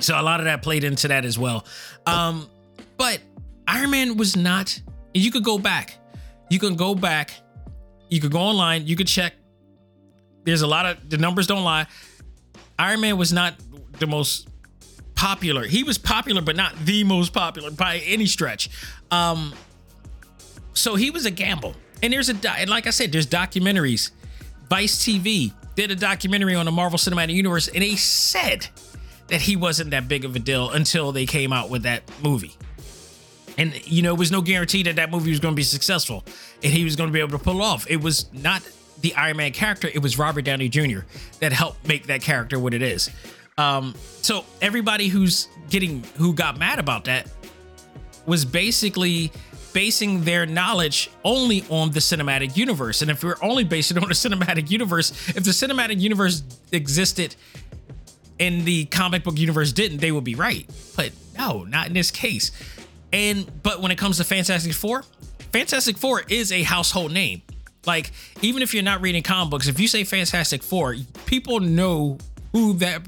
[0.00, 1.64] So a lot of that played into that as well.
[2.06, 2.48] Um,
[2.96, 3.20] but
[3.68, 4.80] Iron Man was not.
[5.14, 5.96] You could go back.
[6.48, 7.32] You can go back.
[8.08, 8.86] You could go online.
[8.86, 9.34] You could check.
[10.44, 11.86] There's a lot of the numbers don't lie.
[12.78, 13.54] Iron Man was not
[13.98, 14.48] the most
[15.14, 15.64] popular.
[15.64, 18.70] He was popular, but not the most popular by any stretch.
[19.10, 19.52] Um,
[20.72, 21.74] so he was a gamble.
[22.02, 24.10] And there's a and like I said, there's documentaries.
[24.70, 28.68] Vice TV did a documentary on the Marvel Cinematic Universe, and they said
[29.28, 32.56] that he wasn't that big of a deal until they came out with that movie.
[33.58, 36.24] And you know, it was no guarantee that that movie was going to be successful
[36.62, 37.86] and he was going to be able to pull off.
[37.90, 38.62] It was not
[39.00, 41.00] the Iron Man character; it was Robert Downey Jr.
[41.40, 43.10] that helped make that character what it is.
[43.58, 47.28] Um, so everybody who's getting who got mad about that
[48.26, 49.32] was basically
[49.72, 53.02] basing their knowledge only on the cinematic universe.
[53.02, 57.36] And if we're only basing on the cinematic universe, if the cinematic universe existed
[58.38, 60.68] and the comic book universe didn't, they would be right.
[60.96, 62.50] But no, not in this case.
[63.12, 65.04] And but when it comes to Fantastic Four,
[65.52, 67.42] Fantastic Four is a household name.
[67.86, 68.12] Like
[68.42, 72.18] even if you're not reading comic books, if you say Fantastic Four, people know
[72.52, 73.02] who that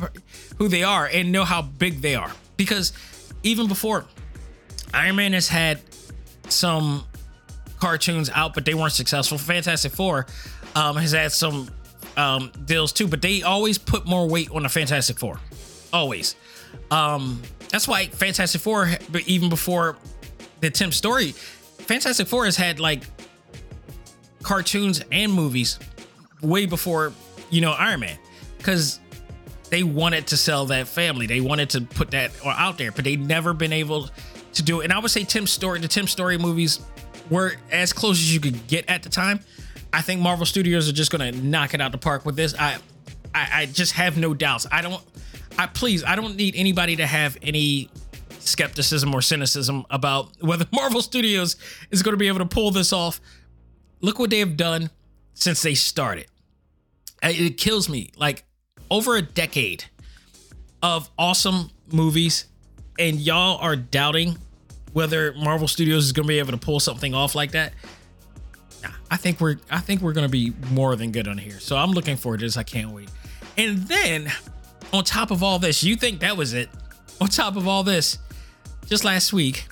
[0.58, 2.92] who they are and know how big they are because
[3.42, 4.04] even before
[4.94, 5.80] Iron Man has had
[6.48, 7.04] some
[7.80, 9.38] cartoons out, but they weren't successful.
[9.38, 10.26] Fantastic Four
[10.74, 11.68] um, has had some
[12.16, 15.40] um, deals too, but they always put more weight on the Fantastic Four.
[15.92, 16.36] Always.
[16.90, 18.90] Um, that's why Fantastic Four,
[19.26, 19.96] even before
[20.60, 23.02] the Tim Story, Fantastic Four has had like
[24.42, 25.78] cartoons and movies
[26.40, 27.12] way before
[27.50, 28.18] you know Iron Man,
[28.58, 29.00] because
[29.70, 31.26] they wanted to sell that family.
[31.26, 34.10] They wanted to put that out there, but they'd never been able
[34.54, 34.84] to do it.
[34.84, 36.80] And I would say Tim Story, the Tim Story movies
[37.30, 39.40] were as close as you could get at the time.
[39.92, 42.54] I think Marvel Studios are just gonna knock it out the park with this.
[42.58, 42.78] I,
[43.34, 44.66] I, I just have no doubts.
[44.70, 45.02] I don't.
[45.58, 47.90] I please, I don't need anybody to have any
[48.38, 51.56] skepticism or cynicism about whether Marvel Studios
[51.90, 53.20] is going to be able to pull this off.
[54.02, 54.90] Look what they have done
[55.32, 56.26] since they started.
[57.22, 58.10] It kills me.
[58.16, 58.44] Like
[58.90, 59.84] over a decade
[60.82, 62.46] of awesome movies,
[62.98, 64.36] and y'all are doubting
[64.92, 67.72] whether Marvel Studios is going to be able to pull something off like that.
[68.82, 71.60] Nah, I think we're I think we're going to be more than good on here.
[71.60, 72.56] So I'm looking forward to this.
[72.56, 73.08] I can't wait.
[73.56, 74.30] And then
[74.92, 76.68] on top of all this, you think that was it?
[77.20, 78.18] On top of all this,
[78.86, 79.66] just last week,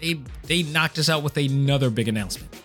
[0.00, 2.55] they they knocked us out with another big announcement.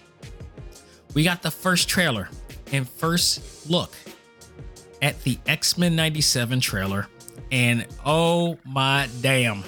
[1.14, 2.30] We got the first trailer
[2.72, 3.94] and first look
[5.02, 7.08] at the X-Men 97 trailer.
[7.52, 9.64] And oh my damn.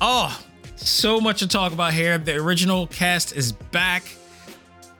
[0.00, 0.38] Oh,
[0.76, 2.18] so much to talk about here.
[2.18, 4.04] The original cast is back.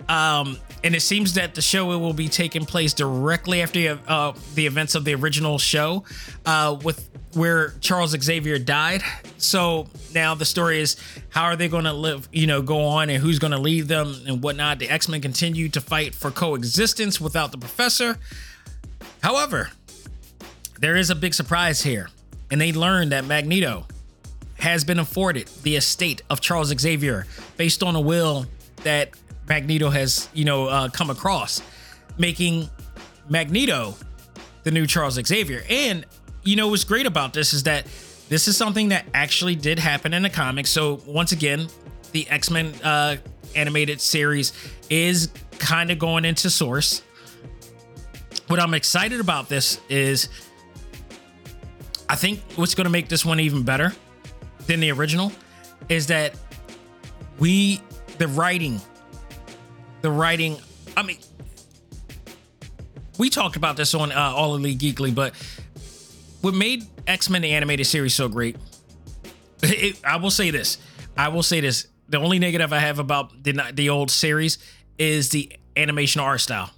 [0.09, 4.67] Um, and it seems that the show will be taking place directly after uh, the
[4.67, 6.05] events of the original show,
[6.45, 9.03] uh, with where Charles Xavier died.
[9.37, 10.97] So now the story is
[11.31, 13.89] how are they going to live, you know, go on, and who's going to lead
[13.89, 14.79] them and whatnot.
[14.79, 18.19] The X Men continue to fight for coexistence without the Professor.
[19.25, 19.71] However,
[20.79, 22.11] there is a big surprise here,
[22.49, 23.87] and they learn that Magneto
[24.61, 28.47] has been afforded the estate of Charles Xavier based on a will
[28.85, 29.11] that
[29.49, 31.63] Magneto has, you know, uh, come across,
[32.19, 32.69] making
[33.29, 33.95] Magneto
[34.65, 35.65] the new Charles Xavier.
[35.71, 36.05] And
[36.43, 37.87] you know what's great about this is that
[38.29, 40.71] this is something that actually did happen in the comics.
[40.71, 41.69] So once again,
[42.13, 43.17] the X Men uh,
[43.55, 44.53] animated series
[44.91, 47.03] is kind of going into source.
[48.49, 50.29] What I'm excited about this is
[52.09, 53.93] I I think what's going to make this one even better
[54.67, 55.33] than the original
[55.91, 56.35] is that
[57.39, 57.83] we
[58.17, 58.81] the writing
[60.07, 60.57] the writing
[60.97, 61.19] I mean
[63.19, 65.35] we talked about this on uh, All Elite Geekly, but
[66.43, 68.57] what made X Men the animated series so great?
[69.63, 70.79] It, I will say this.
[71.17, 71.89] I will say this.
[72.09, 74.59] The only negative I have about the the old series
[74.99, 76.71] is the animation art style.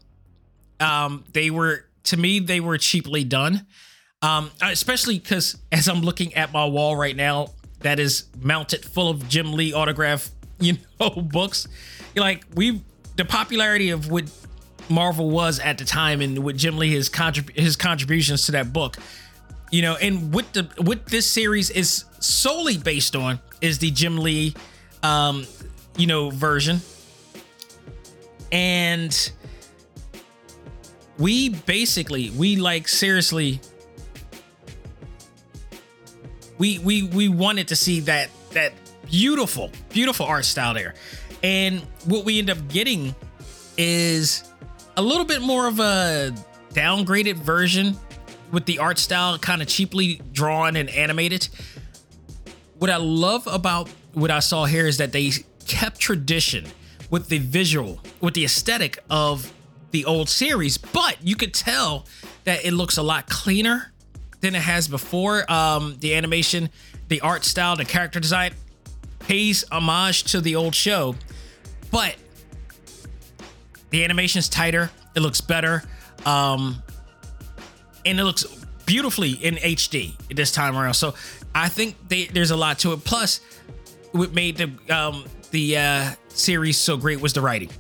[0.81, 3.67] Um, they were to me they were cheaply done.
[4.23, 7.49] Um, especially because as I'm looking at my wall right now,
[7.81, 11.69] that is mounted full of Jim Lee autograph, you know, books.
[12.17, 12.83] Like we,
[13.19, 14.25] the popularity of what
[14.89, 18.73] Marvel was at the time and what Jim Lee his contrib- his contributions to that
[18.73, 18.97] book,
[19.71, 24.19] you know, and what the what this series is solely based on is the Jim
[24.19, 24.55] Lee,
[25.03, 25.47] um,
[25.97, 26.81] you know, version,
[28.53, 29.33] and
[31.19, 33.61] we basically we like seriously
[36.57, 38.73] we we we wanted to see that that
[39.11, 40.95] beautiful beautiful art style there
[41.43, 43.15] and what we end up getting
[43.77, 44.53] is
[44.97, 46.35] a little bit more of a
[46.73, 47.97] downgraded version
[48.51, 51.49] with the art style kind of cheaply drawn and animated
[52.79, 55.31] what i love about what i saw here is that they
[55.67, 56.65] kept tradition
[57.11, 59.53] with the visual with the aesthetic of
[59.91, 62.07] the old series but you could tell
[62.45, 63.93] that it looks a lot cleaner
[64.41, 65.51] than it has before.
[65.51, 66.71] Um, the animation,
[67.09, 68.53] the art style, the character design
[69.21, 71.15] pays homage to the old show,
[71.91, 72.17] but
[73.91, 74.91] the animation's tighter.
[75.15, 75.83] It looks better,
[76.27, 76.83] um,
[78.05, 78.45] and it looks
[78.87, 80.95] beautifully in HD this time around.
[80.95, 81.15] So
[81.55, 83.05] I think they, there's a lot to it.
[83.05, 83.41] Plus,
[84.13, 87.71] what made the um, the uh, series so great was the writing.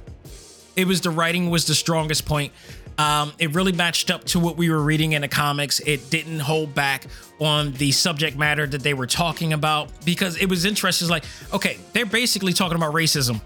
[0.76, 2.52] It was the writing was the strongest point.
[2.98, 5.78] Um, it really matched up to what we were reading in the comics.
[5.80, 7.06] It didn't hold back
[7.38, 11.08] on the subject matter that they were talking about because it was interesting.
[11.08, 13.40] Like, okay, they're basically talking about racism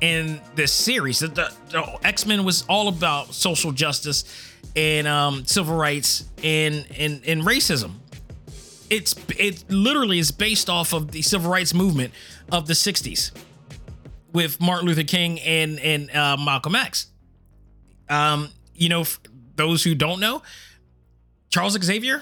[0.00, 1.20] in this series.
[1.20, 4.24] The, the, the X Men was all about social justice
[4.76, 7.92] and um, civil rights and, and and racism.
[8.90, 12.12] It's it literally is based off of the civil rights movement
[12.50, 13.32] of the '60s
[14.32, 17.08] with Martin Luther King and and uh, Malcolm X.
[18.08, 19.04] Um, you know,
[19.56, 20.42] those who don't know,
[21.50, 22.20] Charles Xavier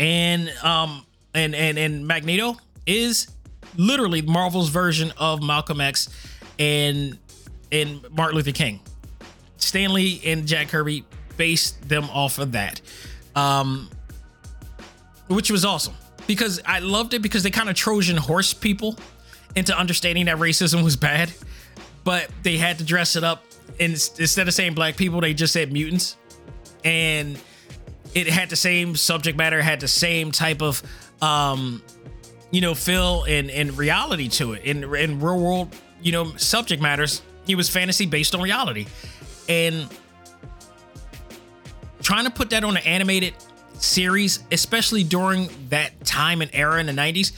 [0.00, 3.28] and um and and and Magneto is
[3.76, 6.08] literally Marvel's version of Malcolm X
[6.58, 7.18] and
[7.72, 8.80] and Martin Luther King.
[9.56, 11.04] Stan Lee and Jack Kirby
[11.36, 12.80] based them off of that.
[13.34, 13.88] Um
[15.28, 15.94] which was awesome
[16.26, 18.98] because I loved it because they kind of Trojan horse people
[19.54, 21.32] into understanding that racism was bad,
[22.04, 23.44] but they had to dress it up
[23.80, 26.16] and instead of saying black people, they just said mutants,
[26.84, 27.38] and
[28.14, 30.82] it had the same subject matter, had the same type of,
[31.22, 31.82] um,
[32.50, 34.64] you know, feel and and reality to it.
[34.64, 37.22] In in real world, you know, subject matters.
[37.46, 38.86] It was fantasy based on reality,
[39.48, 39.88] and
[42.02, 43.34] trying to put that on an animated
[43.74, 47.32] series, especially during that time and era in the 90s,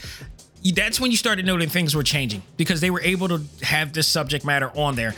[0.75, 4.07] that's when you started noting things were changing because they were able to have this
[4.07, 5.15] subject matter on there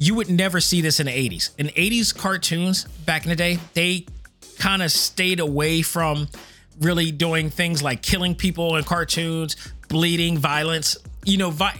[0.00, 1.50] you would never see this in the 80s.
[1.58, 4.06] In 80s cartoons back in the day, they
[4.58, 6.26] kind of stayed away from
[6.80, 9.56] really doing things like killing people in cartoons,
[9.88, 11.78] bleeding, violence, you know, vi-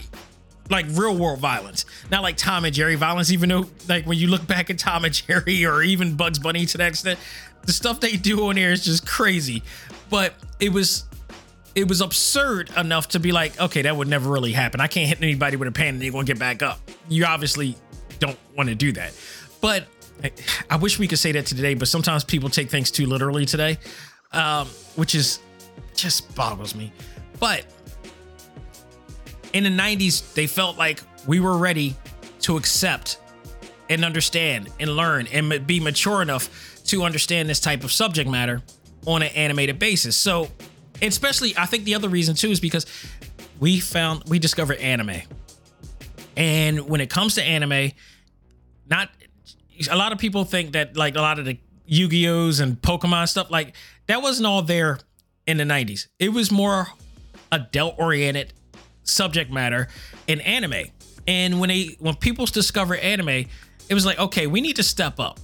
[0.69, 1.85] like real world violence.
[2.09, 5.05] Not like Tom and Jerry violence, even though, like, when you look back at Tom
[5.05, 7.19] and Jerry or even Bugs Bunny to that extent,
[7.63, 9.63] the stuff they do on there is just crazy.
[10.09, 11.05] But it was
[11.73, 14.81] it was absurd enough to be like, okay, that would never really happen.
[14.81, 16.79] I can't hit anybody with a pan and they're gonna get back up.
[17.07, 17.75] You obviously
[18.19, 19.13] don't want to do that.
[19.61, 19.85] But
[20.69, 23.77] I wish we could say that today, but sometimes people take things too literally today,
[24.33, 25.39] um, which is
[25.95, 26.91] just boggles me.
[27.39, 27.65] But
[29.53, 31.95] in the 90s, they felt like we were ready
[32.41, 33.19] to accept
[33.89, 38.61] and understand and learn and be mature enough to understand this type of subject matter
[39.05, 40.15] on an animated basis.
[40.15, 40.49] So,
[41.01, 42.85] especially, I think the other reason too is because
[43.59, 45.21] we found, we discovered anime.
[46.37, 47.91] And when it comes to anime,
[48.89, 49.09] not
[49.89, 53.51] a lot of people think that like a lot of the Yu-Gi-Ohs and Pokemon stuff
[53.51, 53.75] like
[54.07, 54.99] that wasn't all there
[55.47, 56.07] in the 90s.
[56.19, 56.87] It was more
[57.51, 58.53] adult oriented
[59.03, 59.87] subject matter
[60.27, 60.85] in anime.
[61.27, 63.45] And when they when people discover anime,
[63.89, 65.39] it was like, okay, we need to step up.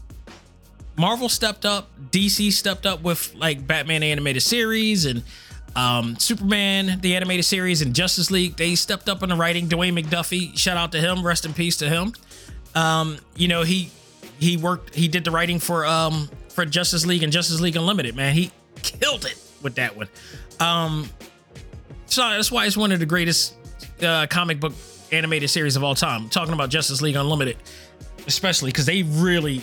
[0.97, 5.21] Marvel stepped up, DC stepped up with like Batman animated series and
[5.75, 8.57] um, Superman, the animated series, and Justice League.
[8.57, 9.67] They stepped up in the writing.
[9.67, 12.13] Dwayne McDuffie, shout out to him, rest in peace to him.
[12.73, 13.91] Um, you know, he
[14.39, 18.15] he worked he did the writing for um for Justice League and Justice League Unlimited,
[18.15, 18.33] man.
[18.33, 18.51] He
[18.81, 19.37] killed it.
[19.61, 20.07] with that one.
[20.59, 21.07] Um,
[22.07, 23.53] so that's why it's one of the greatest
[24.01, 24.73] uh, comic book
[25.11, 26.29] animated series of all time.
[26.29, 27.57] talking about Justice League Unlimited,
[28.25, 29.61] especially because they really,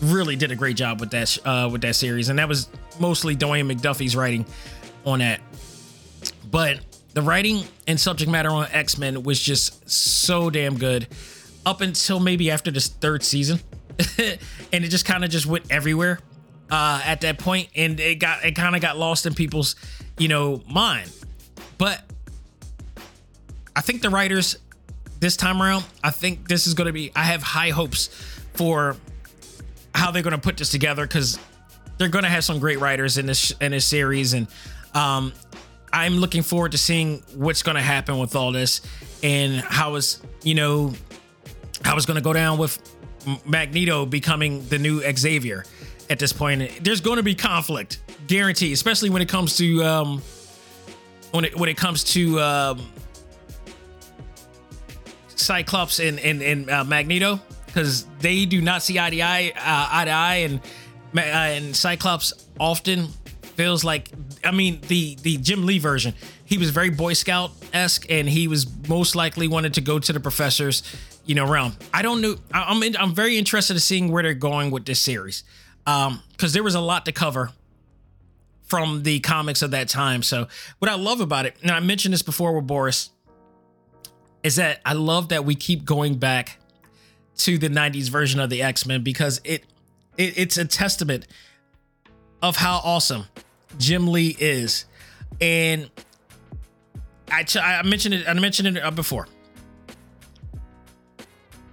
[0.00, 3.36] really did a great job with that uh, with that series, and that was mostly
[3.36, 4.46] Dwayne McDuffie's writing
[5.04, 5.40] on that.
[6.50, 6.80] But
[7.12, 11.06] the writing and subject matter on X Men was just so damn good
[11.66, 13.60] up until maybe after this third season,
[14.72, 16.18] and it just kind of just went everywhere
[16.70, 19.76] uh, at that point, and it got it kind of got lost in people's
[20.18, 21.10] you know mind.
[21.78, 22.02] But
[23.76, 24.58] I think the writers
[25.20, 27.12] this time around, I think this is going to be.
[27.14, 28.08] I have high hopes
[28.54, 28.96] for
[29.94, 31.38] how they're going to put this together because
[31.98, 34.48] they're going to have some great writers in this in this series, and
[34.94, 35.32] um,
[35.92, 38.80] I'm looking forward to seeing what's going to happen with all this
[39.22, 40.92] and how is you know
[41.84, 42.78] how it's going to go down with
[43.44, 45.64] Magneto becoming the new Xavier
[46.10, 46.70] at this point.
[46.82, 50.22] There's going to be conflict, guarantee, especially when it comes to um,
[51.32, 52.82] when it when it comes to um,
[55.28, 59.88] Cyclops and and, and uh, Magneto because they do not see eye to eye, uh,
[59.90, 60.60] eye to eye, and
[61.16, 63.08] uh, and Cyclops often
[63.56, 64.10] feels like
[64.44, 66.14] I mean the the Jim Lee version.
[66.44, 70.12] He was very Boy Scout esque, and he was most likely wanted to go to
[70.12, 70.82] the professors,
[71.24, 71.74] you know, realm.
[71.92, 72.36] I don't know.
[72.52, 75.44] I'm in, I'm very interested in seeing where they're going with this series,
[75.86, 77.50] um, because there was a lot to cover
[78.64, 80.22] from the comics of that time.
[80.22, 80.48] So
[80.78, 83.10] what I love about it, and I mentioned this before with Boris,
[84.42, 86.58] is that I love that we keep going back
[87.38, 89.64] to the 90s version of the X-Men because it,
[90.16, 91.26] it it's a testament
[92.42, 93.24] of how awesome
[93.78, 94.84] Jim Lee is.
[95.40, 95.90] And
[97.30, 99.26] I, I mentioned it I mentioned it uh, before.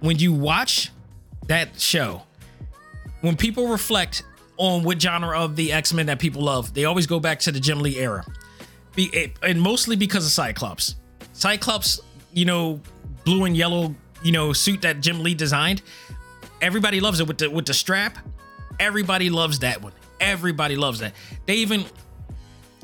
[0.02, 0.90] When you watch
[1.46, 2.22] that show,
[3.20, 4.24] when people reflect
[4.56, 7.60] on what genre of the X-Men that people love, they always go back to the
[7.60, 8.24] Jim Lee era.
[8.96, 10.96] Be, and mostly because of Cyclops.
[11.32, 12.00] Cyclops,
[12.32, 12.80] you know,
[13.24, 15.82] blue and yellow, you know, suit that Jim Lee designed.
[16.60, 18.18] Everybody loves it with the with the strap.
[18.80, 19.92] Everybody loves that one.
[20.20, 21.12] Everybody loves that.
[21.46, 21.84] They even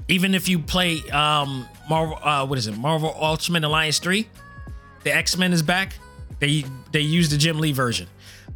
[0.07, 2.77] even if you play um Marvel uh what is it?
[2.79, 4.27] Marvel Ultimate Alliance 3,
[5.03, 5.95] the X-Men is back.
[6.41, 8.09] They they use the Jim Lee version.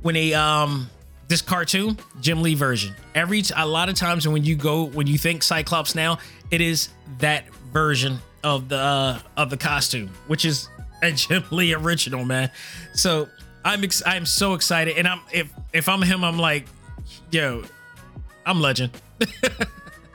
[0.03, 0.91] When they um
[1.29, 2.95] this cartoon, Jim Lee version.
[3.15, 6.19] Every a lot of times when you go when you think Cyclops now,
[6.51, 10.69] it is that version of the uh, of the costume, which is
[11.03, 12.51] a Jim Lee original, man.
[12.95, 13.29] So
[13.65, 16.67] I'm ex- I'm so excited, and I'm if if I'm him, I'm like,
[17.31, 17.65] yo,
[18.45, 18.91] I'm legend.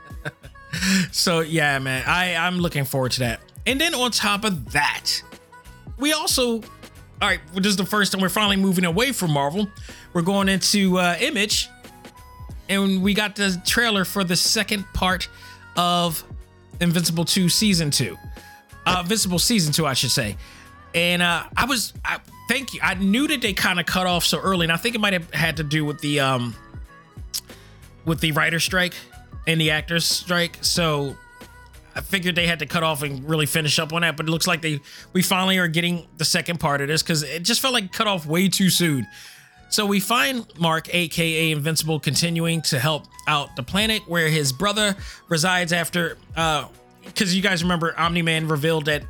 [1.10, 3.40] so yeah, man, I I'm looking forward to that.
[3.66, 5.10] And then on top of that,
[5.98, 6.62] we also
[7.20, 9.68] all right, this is the first time we're finally moving away from Marvel.
[10.12, 11.68] We're going into uh, Image,
[12.68, 15.28] and we got the trailer for the second part
[15.76, 16.22] of
[16.80, 18.16] Invincible 2 Season 2.
[18.86, 20.36] Uh, Invincible Season 2, I should say.
[20.94, 22.80] And uh, I was, I, thank you.
[22.82, 25.12] I knew that they kind of cut off so early, and I think it might
[25.12, 26.54] have had to do with the um
[28.04, 28.94] with the writer strike
[29.46, 30.58] and the actors strike.
[30.62, 31.16] So
[31.98, 34.30] I figured they had to cut off and really finish up on that, but it
[34.30, 34.78] looks like they
[35.12, 38.06] we finally are getting the second part of this because it just felt like cut
[38.06, 39.04] off way too soon.
[39.68, 44.94] So we find Mark, aka Invincible, continuing to help out the planet where his brother
[45.28, 46.68] resides after uh
[47.04, 49.02] because you guys remember Omni Man revealed that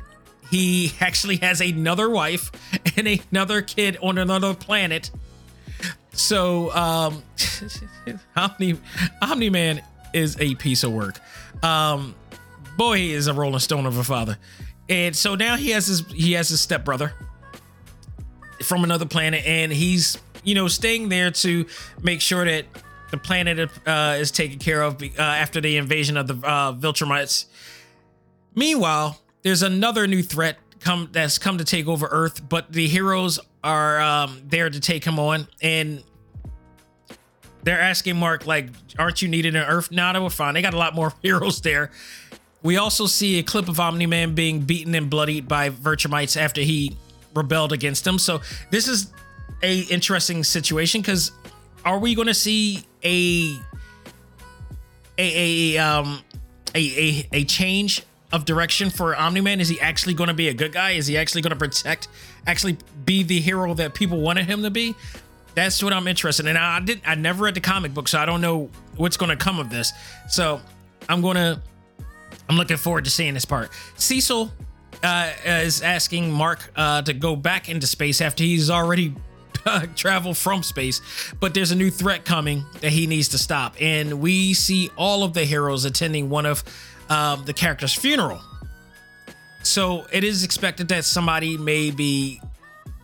[0.49, 2.51] he actually has another wife
[2.97, 5.11] and another kid on another planet.
[6.11, 7.21] So um
[8.35, 8.79] Omni
[9.21, 11.19] Omni Man is a piece of work.
[11.63, 12.15] Um
[12.79, 14.37] boy, he is a rolling stone of a father.
[14.87, 17.13] And so now he has his he has his stepbrother
[18.63, 21.67] from another planet, and he's you know staying there to
[22.01, 22.65] make sure that
[23.11, 27.45] the planet uh, is taken care of uh, after the invasion of the uh, Viltrumites.
[28.55, 33.39] Meanwhile, there's another new threat come that's come to take over Earth, but the heroes
[33.63, 36.03] are um, there to take him on, and
[37.63, 40.55] they're asking Mark like, "Aren't you needed on Earth?" Now nah, we're fine.
[40.55, 41.91] They got a lot more heroes there,
[42.61, 46.61] we also see a clip of Omni Man being beaten and bloodied by Viltrumites after
[46.61, 46.95] he
[47.33, 48.19] rebelled against them.
[48.19, 49.11] So this is
[49.63, 51.31] a interesting situation because
[51.85, 53.57] are we going to see a
[55.17, 56.21] a a um
[56.75, 59.59] a, a a change of direction for Omni Man?
[59.59, 60.91] Is he actually going to be a good guy?
[60.91, 62.09] Is he actually going to protect,
[62.45, 64.95] actually be the hero that people wanted him to be?
[65.55, 66.57] That's what I'm interested in.
[66.57, 69.37] I did I never read the comic book, so I don't know what's going to
[69.37, 69.91] come of this.
[70.29, 70.61] So
[71.07, 71.61] I'm going to
[72.49, 73.69] I'm looking forward to seeing this part.
[73.95, 74.51] Cecil
[75.03, 79.13] uh, is asking Mark uh, to go back into space after he's already
[79.95, 81.01] traveled from space,
[81.39, 83.75] but there's a new threat coming that he needs to stop.
[83.79, 86.63] And we see all of the heroes attending one of
[87.09, 88.41] um, the character's funeral.
[89.61, 92.41] So it is expected that somebody may be,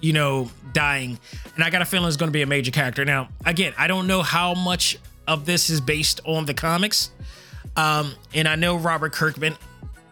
[0.02, 1.20] you know, dying.
[1.56, 3.06] And I got a feeling it's going to be a major character.
[3.06, 7.12] Now, again, I don't know how much of this is based on the comics.
[7.76, 9.56] Um, and I know Robert Kirkman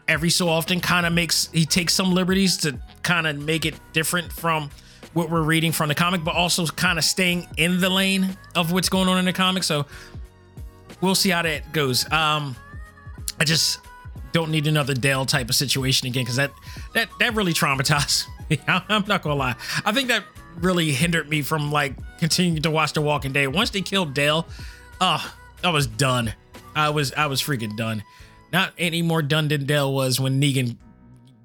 [0.07, 3.75] every so often kind of makes he takes some liberties to kind of make it
[3.93, 4.69] different from
[5.13, 8.71] what we're reading from the comic, but also kind of staying in the lane of
[8.71, 9.63] what's going on in the comic.
[9.63, 9.85] So
[11.01, 12.11] we'll see how that goes.
[12.11, 12.55] Um,
[13.39, 13.79] I just
[14.31, 16.51] don't need another Dale type of situation again because that
[16.93, 18.59] that that really traumatized me.
[18.67, 19.55] I'm not gonna lie.
[19.85, 20.23] I think that
[20.59, 23.47] really hindered me from like continuing to watch The Walking Dead.
[23.47, 24.47] Once they killed Dale,
[25.01, 25.33] oh,
[25.63, 26.33] I was done.
[26.75, 28.03] I was I was freaking done.
[28.51, 30.77] Not any more done than Dale was when Negan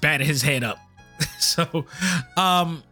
[0.00, 0.78] batted his head up.
[1.38, 1.86] so,
[2.36, 2.82] um,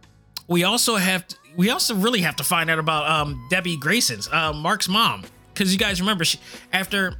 [0.47, 4.27] we also have to, we also really have to find out about um Debbie Grayson's
[4.31, 5.23] uh, Mark's mom
[5.53, 6.39] because you guys remember she
[6.73, 7.15] after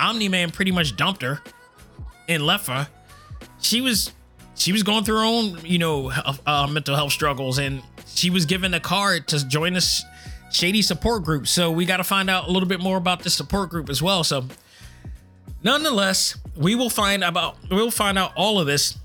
[0.00, 1.40] Omni Man pretty much dumped her
[2.36, 2.88] left her.
[3.60, 4.12] She was
[4.54, 6.10] she was going through her own you know
[6.46, 10.04] uh, mental health struggles and she was given a card to join this
[10.50, 11.46] shady support group.
[11.46, 14.02] So we got to find out a little bit more about the support group as
[14.02, 14.24] well.
[14.24, 14.44] So
[15.62, 18.98] nonetheless, we will find about we'll find out all of this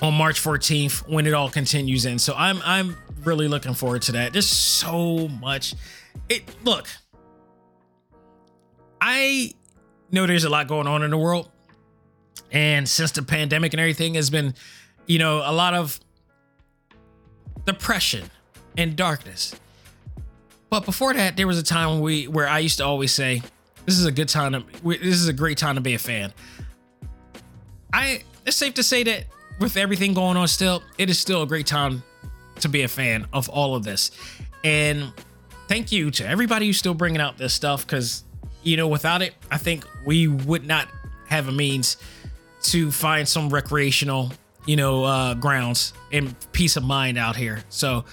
[0.00, 2.18] on March 14th when it all continues in.
[2.18, 4.32] So I'm I'm really looking forward to that.
[4.32, 5.74] There's so much.
[6.28, 6.88] It look.
[9.00, 9.52] I
[10.10, 11.50] know there's a lot going on in the world.
[12.52, 14.54] And since the pandemic and everything has been,
[15.06, 15.98] you know, a lot of
[17.64, 18.30] depression
[18.76, 19.56] and darkness.
[20.72, 23.42] But before that, there was a time we where I used to always say,
[23.84, 24.64] "This is a good time to.
[24.82, 26.32] This is a great time to be a fan."
[27.92, 29.26] I it's safe to say that
[29.60, 32.02] with everything going on still, it is still a great time
[32.60, 34.12] to be a fan of all of this.
[34.64, 35.12] And
[35.68, 38.24] thank you to everybody who's still bringing out this stuff because,
[38.62, 40.88] you know, without it, I think we would not
[41.28, 41.98] have a means
[42.62, 44.32] to find some recreational,
[44.64, 47.62] you know, uh, grounds and peace of mind out here.
[47.68, 48.06] So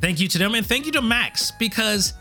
[0.00, 2.14] thank you to them and thank you to Max because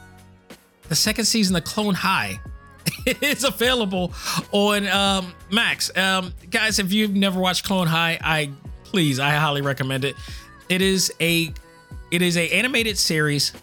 [0.88, 2.40] the second season of Clone High
[3.22, 4.14] is available
[4.52, 5.96] on um, Max.
[5.96, 8.52] Um, guys, if you've never watched Clone High, I
[8.84, 10.16] please, I highly recommend it.
[10.68, 11.54] It is a
[12.12, 13.54] it is a animated series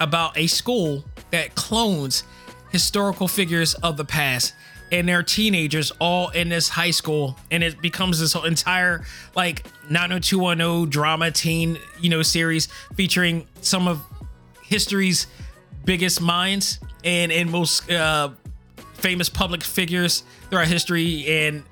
[0.00, 2.24] about a school that clones
[2.70, 4.54] historical figures of the past
[4.92, 9.66] and they're teenagers all in this high school and it becomes this whole entire like
[9.90, 14.00] 90210 drama teen you know series featuring some of
[14.62, 15.26] history's
[15.84, 18.30] biggest minds and and most uh
[18.96, 21.24] famous public figures throughout history.
[21.46, 21.62] And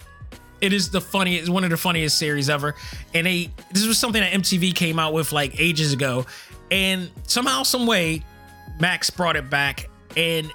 [0.61, 2.75] it is the funniest one of the funniest series ever.
[3.13, 6.27] And they this was something that mtv came out with like ages ago.
[6.71, 8.23] And somehow some way
[8.81, 9.89] max brought it back.
[10.17, 10.51] And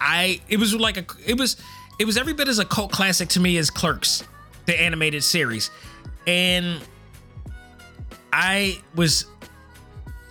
[0.00, 1.56] i it was like a it was
[1.98, 4.24] it was every bit as a cult classic to me as clerks
[4.66, 5.70] the animated series
[6.26, 6.80] and
[8.32, 9.26] i was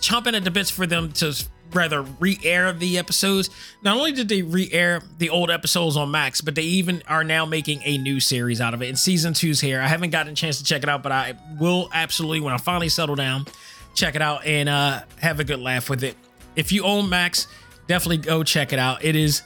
[0.00, 1.32] chomping at the bits for them to
[1.74, 3.50] rather re-air the episodes.
[3.82, 7.46] Not only did they re-air the old episodes on Max, but they even are now
[7.46, 8.88] making a new series out of it.
[8.88, 9.80] And season two's here.
[9.80, 12.58] I haven't gotten a chance to check it out, but I will absolutely when I
[12.58, 13.46] finally settle down,
[13.94, 16.16] check it out and uh, have a good laugh with it.
[16.56, 17.46] If you own Max,
[17.86, 19.04] definitely go check it out.
[19.04, 19.42] It is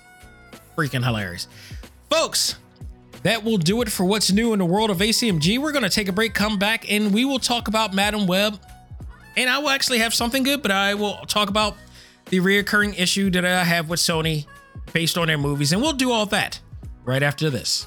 [0.77, 1.49] freaking hilarious,
[2.11, 2.57] folks.
[3.23, 5.59] That will do it for what's new in the world of ACMG.
[5.59, 8.61] We're going to take a break, come back, and we will talk about Madame Web.
[9.37, 11.77] And I will actually have something good, but I will talk about
[12.27, 14.47] the reoccurring issue that I have with Sony
[14.93, 16.61] based on their movies, and we'll do all that
[17.05, 17.87] right after this.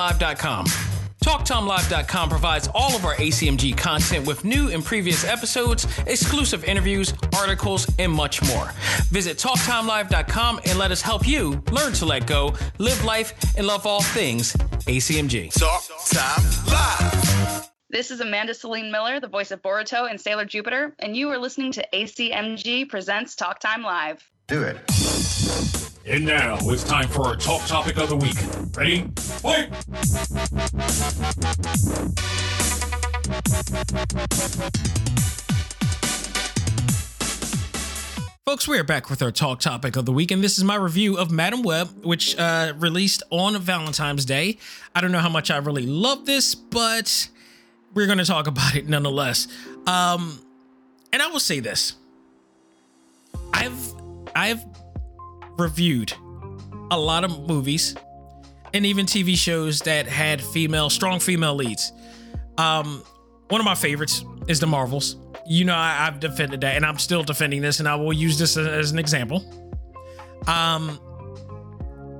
[0.00, 0.66] TalkTimeLive.com.
[1.22, 7.86] TalkTimeLive.com provides all of our ACMG content with new and previous episodes, exclusive interviews, articles,
[7.98, 8.70] and much more.
[9.10, 13.84] Visit TalkTimeLive.com and let us help you learn to let go, live life, and love
[13.84, 14.54] all things
[14.86, 15.52] ACMG.
[15.52, 17.70] Talk Time Live.
[17.90, 21.38] This is Amanda Celine Miller, the voice of Boruto and Sailor Jupiter, and you are
[21.38, 24.30] listening to ACMG Presents Talk Time Live.
[24.48, 25.89] Do it.
[26.06, 28.36] And now it's time for our talk topic of the week.
[28.74, 29.06] Ready?
[29.16, 29.68] Fight!
[38.46, 40.74] Folks, we are back with our talk topic of the week, and this is my
[40.74, 44.56] review of Madame Web, which uh, released on Valentine's Day.
[44.94, 47.28] I don't know how much I really love this, but
[47.92, 49.48] we're going to talk about it nonetheless.
[49.86, 50.40] Um,
[51.12, 51.94] and I will say this:
[53.52, 53.94] I've
[54.34, 54.64] I've
[55.60, 56.12] reviewed
[56.90, 57.94] a lot of movies
[58.74, 61.92] and even TV shows that had female, strong female leads.
[62.58, 63.04] Um,
[63.48, 65.16] one of my favorites is the Marvels
[65.50, 68.38] you know I, have defended that, and I'm still defending this, and I will use
[68.38, 69.44] this as, as an example.
[70.46, 71.00] Um,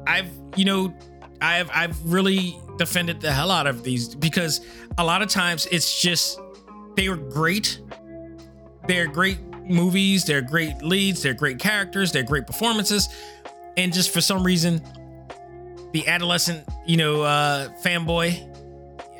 [0.06, 0.92] I've you know
[1.40, 4.66] I've I've really defended the hell out of these because
[4.98, 6.40] a lot of times it's just
[6.96, 7.80] they are great.
[8.88, 9.38] They're great
[9.70, 10.24] movies.
[10.24, 11.22] They're great leads.
[11.22, 12.12] They're great characters.
[12.12, 13.08] They're great performances,
[13.76, 14.82] and just for some reason,
[15.92, 18.48] the adolescent you know uh, fanboy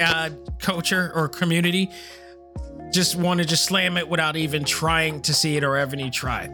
[0.01, 1.91] uh, culture or community
[2.93, 6.11] just want to just slam it without even trying to see it or ever any
[6.11, 6.49] try.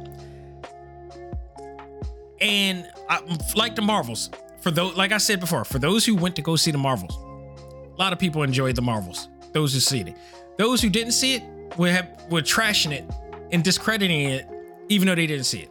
[2.41, 3.21] And I,
[3.55, 4.31] like the Marvels,
[4.61, 7.17] for those, like I said before, for those who went to go see the Marvels,
[7.17, 9.29] a lot of people enjoyed the Marvels.
[9.53, 10.15] Those who see it,
[10.59, 11.43] those who didn't see it
[11.79, 13.11] were have, were trashing it
[13.53, 14.47] and discrediting it,
[14.89, 15.71] even though they didn't see it.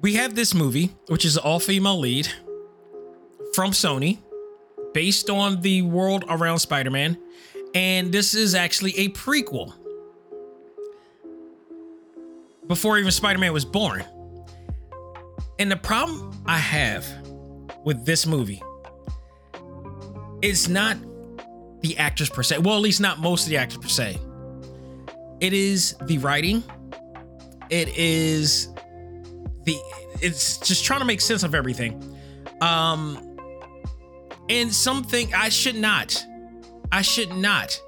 [0.00, 2.28] We have this movie, which is an all-female lead
[3.54, 4.18] from Sony,
[4.92, 7.18] based on the world around Spider-Man
[7.74, 9.74] and this is actually a prequel.
[12.66, 14.04] Before even Spider Man was born.
[15.58, 17.06] And the problem I have
[17.84, 18.62] with this movie
[20.40, 20.96] is not
[21.80, 22.58] the actors per se.
[22.58, 24.18] Well, at least not most of the actors per se.
[25.40, 26.62] It is the writing.
[27.70, 28.68] It is
[29.64, 29.76] the
[30.20, 32.16] it's just trying to make sense of everything.
[32.60, 33.36] Um
[34.48, 36.24] and something I should not
[36.92, 37.80] I should not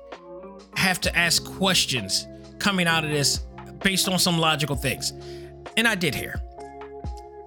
[0.76, 2.26] have to ask questions
[2.59, 3.38] coming out of this
[3.82, 5.12] based on some logical things.
[5.76, 6.40] And I did here.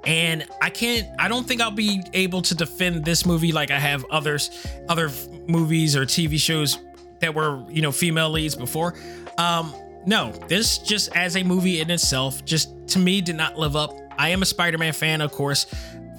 [0.06, 3.80] And I can't I don't think I'll be able to defend this movie like I
[3.80, 4.50] have others
[4.88, 5.12] other
[5.48, 6.80] movies or TV shows
[7.20, 8.96] that were, you know, female leads before.
[9.38, 9.74] Um
[10.06, 13.94] no, this just as a movie in itself just to me did not live up.
[14.18, 15.66] I am a Spider-Man fan, of course,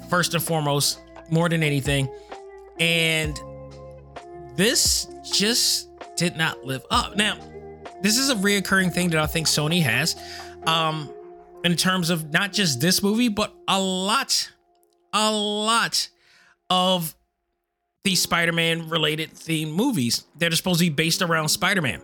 [0.09, 2.09] first and foremost, more than anything.
[2.79, 3.39] And
[4.55, 7.15] this just did not live up.
[7.15, 7.37] Now,
[8.01, 10.15] this is a reoccurring thing that I think Sony has,
[10.65, 11.13] um,
[11.63, 14.51] in terms of not just this movie, but a lot,
[15.13, 16.09] a lot
[16.69, 17.15] of
[18.03, 22.01] these Spider-Man related themed movies that are supposed to be based around Spider-Man.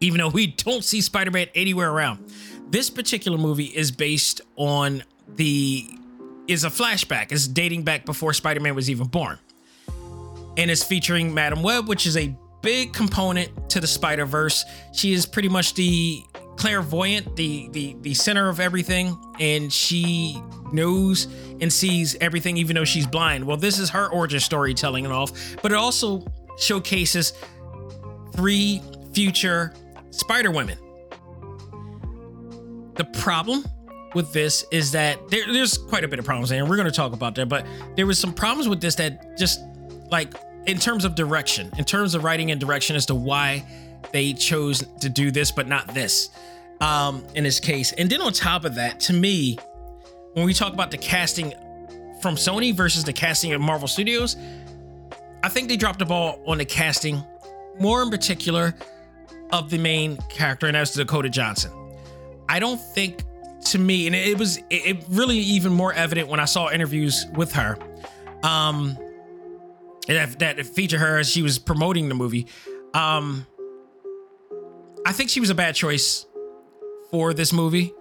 [0.00, 2.30] Even though we don't see Spider-Man anywhere around.
[2.70, 5.02] This particular movie is based on
[5.36, 5.88] the
[6.46, 7.32] is a flashback.
[7.32, 9.38] It's dating back before Spider-Man was even born
[10.58, 14.64] and it's featuring Madame Web, which is a big component to the Spider Verse.
[14.92, 16.22] She is pretty much the
[16.56, 20.42] clairvoyant, the the the center of everything, and she
[20.72, 21.28] knows
[21.60, 23.44] and sees everything, even though she's blind.
[23.44, 26.26] Well, this is her origin story telling it off, but it also
[26.58, 27.32] showcases
[28.32, 28.82] three
[29.12, 29.72] future
[30.18, 30.78] Spider Women.
[32.94, 33.64] The problem
[34.14, 36.94] with this is that there, there's quite a bit of problems, and we're going to
[36.94, 37.48] talk about that.
[37.48, 37.66] But
[37.96, 39.60] there was some problems with this that just
[40.10, 40.34] like
[40.66, 43.64] in terms of direction, in terms of writing and direction as to why
[44.12, 46.30] they chose to do this, but not this
[46.80, 47.92] um, in this case.
[47.92, 49.58] And then on top of that, to me,
[50.34, 51.52] when we talk about the casting
[52.20, 54.36] from Sony versus the casting of Marvel Studios,
[55.42, 57.22] I think they dropped the ball on the casting,
[57.78, 58.74] more in particular
[59.50, 61.72] of the main character, and that's Dakota Johnson.
[62.48, 63.22] I don't think,
[63.66, 67.52] to me, and it was it really even more evident when I saw interviews with
[67.52, 67.78] her.
[68.42, 68.96] Um,
[70.06, 72.46] that, that feature her as she was promoting the movie.
[72.94, 73.46] Um,
[75.04, 76.26] I think she was a bad choice
[77.10, 77.92] for this movie.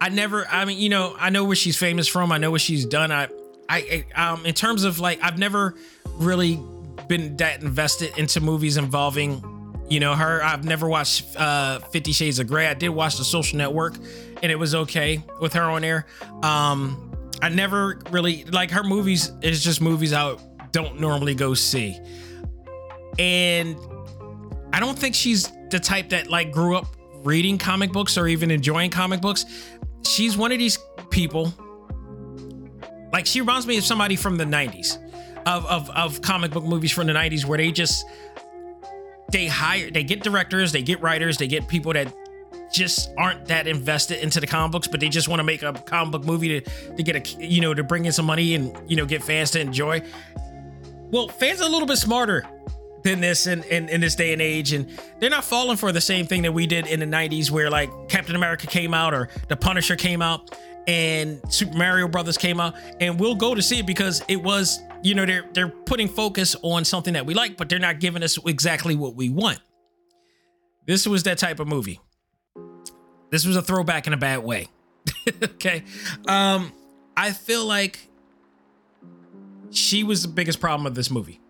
[0.00, 2.32] I never, I mean, you know, I know where she's famous from.
[2.32, 3.12] I know what she's done.
[3.12, 3.28] I,
[3.68, 5.74] I, um, in terms of like, I've never
[6.14, 6.60] really
[7.08, 9.42] been that invested into movies involving,
[9.88, 10.42] you know, her.
[10.42, 12.66] I've never watched uh, Fifty Shades of Grey.
[12.66, 13.94] I did watch The Social Network,
[14.42, 16.06] and it was okay with her on there.
[16.42, 17.12] Um,
[17.42, 20.36] I never really like her movies is just movies I
[20.72, 21.98] don't normally go see.
[23.18, 23.76] And
[24.72, 26.86] I don't think she's the type that like grew up
[27.24, 29.44] reading comic books or even enjoying comic books.
[30.02, 30.78] She's one of these
[31.10, 31.52] people
[33.12, 34.98] like she reminds me of somebody from the 90s
[35.46, 38.04] of, of, of comic book movies from the 90s where they just
[39.32, 42.12] they hire they get directors, they get writers, they get people that
[42.72, 45.72] just aren't that invested into the comic books, but they just want to make a
[45.72, 48.76] comic book movie to, to get a you know to bring in some money and
[48.90, 50.02] you know get fans to enjoy.
[51.10, 52.44] Well, fans are a little bit smarter
[53.06, 54.72] than this in, in, in this day and age.
[54.72, 57.70] And they're not falling for the same thing that we did in the 90s where
[57.70, 60.50] like Captain America came out or The Punisher came out
[60.88, 62.74] and Super Mario Brothers came out.
[63.00, 66.56] And we'll go to see it because it was, you know, they're they're putting focus
[66.62, 69.60] on something that we like, but they're not giving us exactly what we want.
[70.84, 72.00] This was that type of movie.
[73.30, 74.68] This was a throwback in a bad way.
[75.42, 75.84] okay.
[76.26, 76.72] Um,
[77.16, 78.08] I feel like
[79.70, 81.40] she was the biggest problem of this movie.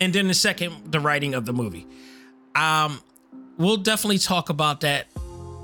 [0.00, 1.86] And then the second, the writing of the movie.
[2.56, 3.00] Um,
[3.56, 5.06] we'll definitely talk about that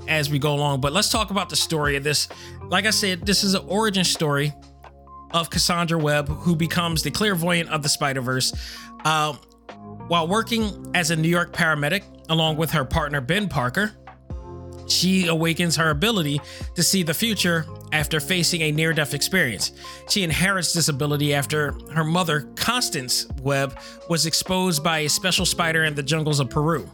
[0.07, 2.29] as we go along, but let's talk about the story of this.
[2.69, 4.53] Like I said, this is an origin story
[5.31, 8.53] of Cassandra Webb, who becomes the clairvoyant of the Spider Verse.
[9.05, 9.39] Um,
[10.07, 13.93] while working as a New York paramedic, along with her partner Ben Parker,
[14.87, 16.39] she awakens her ability
[16.75, 19.73] to see the future after facing a near death experience.
[20.09, 23.77] She inherits this ability after her mother, Constance Webb,
[24.09, 26.89] was exposed by a special spider in the jungles of Peru.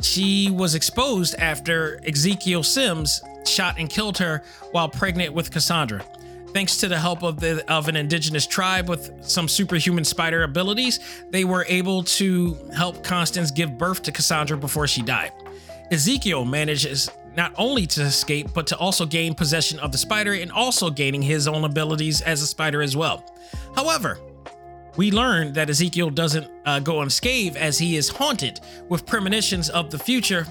[0.00, 6.04] She was exposed after Ezekiel Sims shot and killed her while pregnant with Cassandra.
[6.58, 10.98] Thanks to the help of the of an indigenous tribe with some superhuman spider abilities,
[11.30, 15.30] they were able to help Constance give birth to Cassandra before she died.
[15.92, 20.50] Ezekiel manages not only to escape, but to also gain possession of the spider and
[20.50, 23.24] also gaining his own abilities as a spider as well.
[23.76, 24.18] However,
[24.96, 29.92] we learn that Ezekiel doesn't uh, go unscathed as he is haunted with premonitions of
[29.92, 30.44] the future,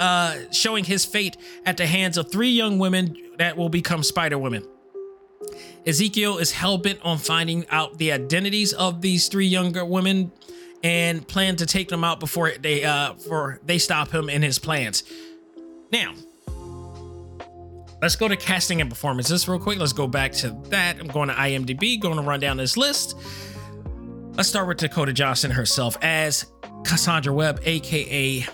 [0.00, 1.36] uh, showing his fate
[1.66, 4.64] at the hands of three young women that will become spider women.
[5.86, 10.30] Ezekiel is hell bent on finding out the identities of these three younger women
[10.82, 14.58] and plan to take them out before they uh for they stop him in his
[14.58, 15.04] plans.
[15.92, 16.14] Now,
[18.00, 19.78] let's go to casting and performances real quick.
[19.78, 20.98] Let's go back to that.
[20.98, 23.16] I'm going to IMDb, going to run down this list.
[24.34, 26.46] Let's start with Dakota Johnson herself as
[26.84, 28.46] Cassandra Webb, aka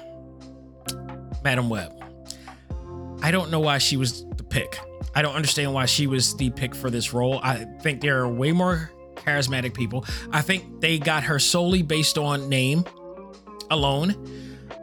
[1.44, 1.92] Madame Web.
[3.22, 4.78] I don't know why she was the pick.
[5.18, 7.40] I don't understand why she was the pick for this role.
[7.42, 10.04] I think there are way more charismatic people.
[10.30, 12.84] I think they got her solely based on name
[13.68, 14.14] alone,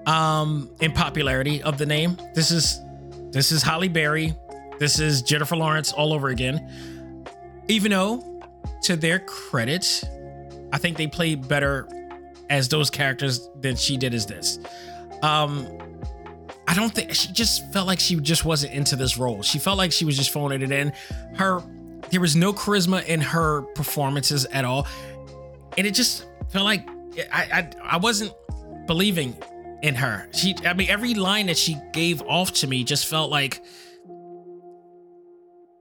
[0.05, 2.17] um, in popularity of the name.
[2.33, 2.77] This is
[3.31, 4.36] this is Halle Berry.
[4.77, 6.67] This is Jennifer Lawrence all over again.
[7.69, 8.43] Even though,
[8.83, 10.03] to their credit,
[10.73, 11.88] I think they played better
[12.49, 14.59] as those characters than she did as this.
[15.21, 15.65] Um,
[16.68, 19.43] I don't think she just felt like she just wasn't into this role.
[19.43, 20.93] She felt like she was just phoning it in.
[21.36, 21.61] Her
[22.09, 24.88] there was no charisma in her performances at all,
[25.78, 26.88] and it just felt like
[27.32, 28.34] I I, I wasn't
[28.88, 29.36] believing
[29.82, 30.28] in her.
[30.34, 33.61] She I mean every line that she gave off to me just felt like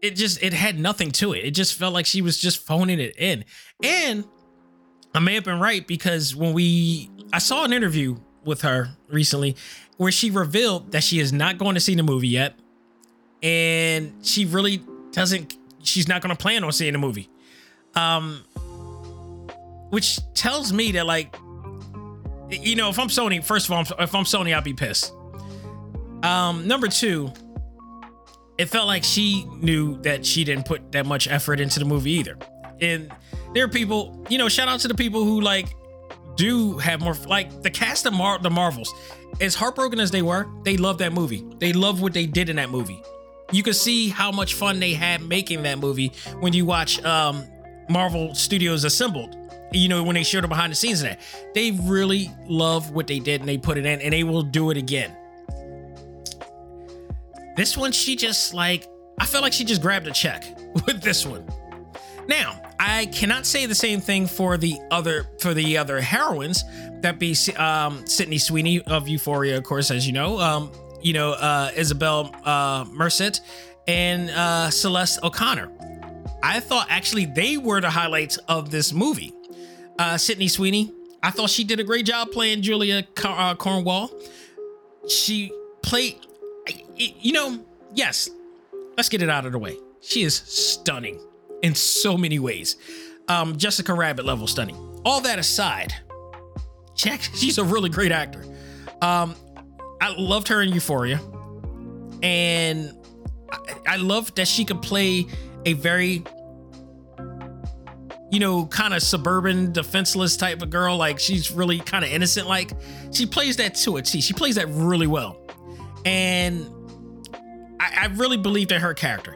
[0.03, 1.45] it just it had nothing to it.
[1.45, 3.45] It just felt like she was just phoning it in.
[3.83, 4.25] And
[5.15, 9.57] I may have been right because when we I saw an interview with her recently
[9.97, 12.55] where she revealed that she is not going to see the movie yet
[13.43, 14.83] and she really
[15.13, 17.29] doesn't she's not going to plan on seeing the movie.
[17.95, 18.43] Um
[19.91, 21.37] which tells me that like
[22.51, 25.13] you know if i'm sony first of all if i'm sony i'll be pissed.
[26.25, 27.33] Um number two
[28.57, 32.13] it felt like she knew that she didn't put that much effort into the movie
[32.13, 32.39] either.
[32.81, 33.13] And
[33.53, 35.69] there are people you know shout out to the people who like
[36.37, 38.93] do have more like the cast of Mar- the Marvels.
[39.41, 41.45] As heartbroken as they were, they love that movie.
[41.59, 43.03] They love what they did in that movie.
[43.53, 47.45] You can see how much fun they had making that movie when you watch um,
[47.89, 49.37] Marvel Studios Assembled.
[49.73, 51.21] You know, when they showed the behind the scenes of that.
[51.53, 54.71] They really love what they did and they put it in and they will do
[54.71, 55.17] it again.
[57.57, 58.87] This one, she just like,
[59.19, 60.45] I felt like she just grabbed a check
[60.87, 61.45] with this one.
[62.29, 66.65] Now, I cannot say the same thing for the other for the other heroines.
[67.01, 70.39] That be um, Sydney Sweeney of Euphoria, of course, as you know.
[70.39, 70.71] Um,
[71.01, 73.41] you know uh, Isabel uh, Merced
[73.89, 75.71] and uh, Celeste O'Connor.
[76.43, 79.33] I thought actually they were the highlights of this movie.
[79.99, 84.11] Uh, Sydney Sweeney, I thought she did a great job playing Julia uh, Cornwall.
[85.09, 85.51] She
[85.83, 86.19] played,
[86.97, 87.65] you know,
[87.95, 88.29] yes.
[88.99, 89.79] Let's get it out of the way.
[90.03, 91.19] She is stunning
[91.65, 92.77] in so many ways.
[93.27, 94.77] Um, Jessica Rabbit level stunning.
[95.03, 95.95] All that aside,
[96.95, 98.45] check, she's a really great actor.
[99.01, 99.35] Um,
[100.01, 101.21] I loved her in Euphoria,
[102.23, 102.93] and
[103.51, 105.27] I, I love that she could play
[105.65, 106.23] a very,
[108.31, 110.99] you know, kind of suburban, defenseless type of girl.
[110.99, 112.47] Like she's really kind of innocent.
[112.47, 112.73] Like
[113.11, 114.21] she plays that to a T.
[114.21, 115.39] She plays that really well,
[116.05, 116.69] and
[117.81, 119.35] I, I really believed in her character.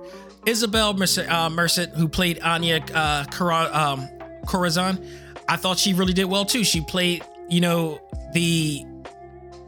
[0.49, 4.09] Isabel uh, Merced who played Anya uh, Cora, um,
[4.47, 5.05] Corazon,
[5.49, 6.65] I thought she really did well too.
[6.65, 8.01] She played you know,
[8.33, 8.85] the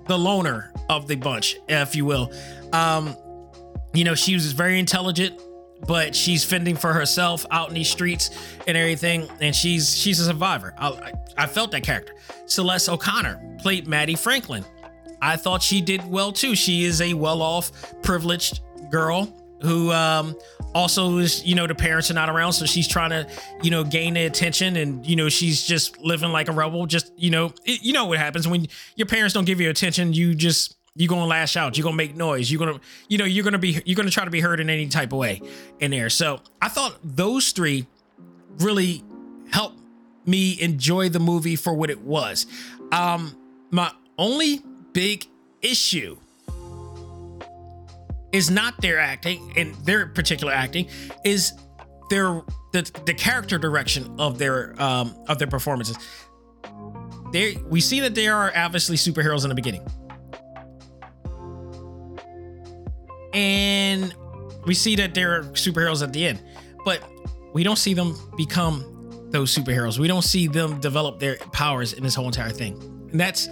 [0.06, 2.32] the loner of the bunch, if you will.
[2.72, 3.16] Um,
[3.92, 5.40] you know, she was very intelligent,
[5.86, 8.30] but she's fending for herself out in these streets
[8.66, 10.74] and everything, and she's she's a survivor.
[10.78, 12.14] I, I, I felt that character.
[12.46, 14.64] Celeste O'Connor played Maddie Franklin.
[15.22, 16.54] I thought she did well too.
[16.54, 17.72] She is a well-off,
[18.02, 18.60] privileged
[18.90, 20.34] girl who um,
[20.74, 23.26] also is, you know, the parents are not around, so she's trying to,
[23.62, 26.86] you know, gain the attention, and you know, she's just living like a rebel.
[26.86, 28.66] Just you know, it, you know what happens when
[28.96, 30.12] your parents don't give you attention.
[30.12, 31.76] You just you're gonna lash out.
[31.76, 32.50] You're gonna make noise.
[32.50, 34.88] You're gonna, you know, you're gonna be, you're gonna try to be heard in any
[34.88, 35.40] type of way
[35.78, 36.10] in there.
[36.10, 37.86] So I thought those three
[38.58, 39.02] really
[39.50, 39.80] helped
[40.26, 42.46] me enjoy the movie for what it was.
[42.92, 43.36] Um,
[43.70, 44.62] my only
[44.92, 45.26] big
[45.62, 46.16] issue
[48.32, 50.88] is not their acting and their particular acting
[51.24, 51.52] is
[52.10, 55.96] their the, the character direction of their um of their performances.
[57.32, 59.86] They we see that they are obviously superheroes in the beginning.
[63.32, 64.14] And
[64.66, 66.42] we see that they're superheroes at the end.
[66.84, 67.02] But
[67.52, 69.98] we don't see them become those superheroes.
[69.98, 72.74] We don't see them develop their powers in this whole entire thing.
[73.10, 73.48] And that's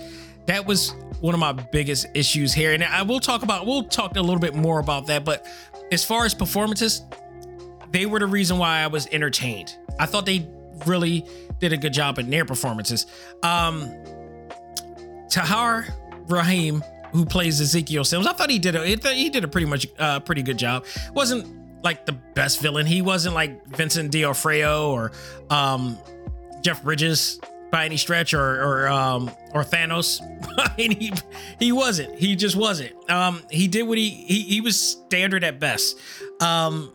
[0.47, 2.73] that was one of my biggest issues here.
[2.73, 5.47] And I will talk about we'll talk a little bit more about that, but
[5.91, 7.03] as far as performances,
[7.91, 9.77] they were the reason why I was entertained.
[9.99, 10.49] I thought they
[10.87, 11.25] really
[11.59, 13.07] did a good job in their performances.
[13.43, 13.93] Um
[15.29, 15.87] Tahar
[16.29, 19.87] Rahim, who plays Ezekiel Sims, I thought he did a he did a pretty much
[19.99, 20.85] uh, pretty good job.
[21.13, 22.87] wasn't like the best villain.
[22.87, 25.13] He wasn't like Vincent D'Onofrio or
[25.51, 25.99] um,
[26.63, 27.41] Jeff Bridges
[27.71, 30.21] by any stretch, or or um, or Thanos.
[30.77, 31.13] he
[31.59, 32.19] he wasn't.
[32.19, 32.93] He just wasn't.
[33.11, 35.99] Um, he did what he he he was standard at best.
[36.41, 36.95] Um,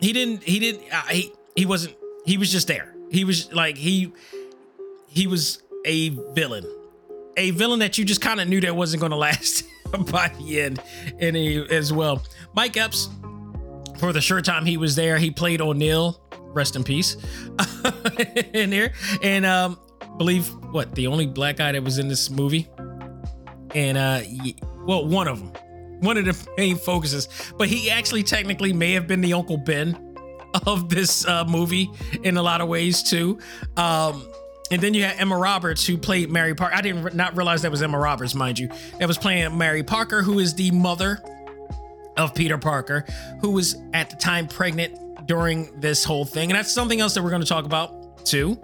[0.00, 2.94] he didn't he didn't uh, he he wasn't he was just there.
[3.10, 4.12] He was like he
[5.08, 6.64] he was a villain,
[7.36, 9.64] a villain that you just kind of knew that wasn't going to last
[10.10, 10.80] by the end,
[11.18, 12.22] and as well.
[12.54, 13.08] Mike Epps,
[13.98, 16.20] for the short time he was there, he played O'Neill.
[16.58, 17.16] Rest in peace.
[18.52, 18.92] in there,
[19.22, 19.78] and um,
[20.16, 22.68] believe what the only black guy that was in this movie,
[23.76, 24.20] and uh,
[24.84, 25.52] well, one of them,
[26.00, 30.16] one of the main focuses, but he actually technically may have been the Uncle Ben
[30.66, 31.88] of this uh, movie
[32.24, 33.38] in a lot of ways too.
[33.76, 34.26] Um,
[34.72, 36.74] and then you had Emma Roberts who played Mary Parker.
[36.74, 38.68] I didn't not realize that was Emma Roberts, mind you.
[38.98, 41.22] That was playing Mary Parker, who is the mother
[42.16, 43.04] of Peter Parker,
[43.40, 44.98] who was at the time pregnant
[45.28, 46.50] during this whole thing.
[46.50, 48.58] And that's something else that we're going to talk about too.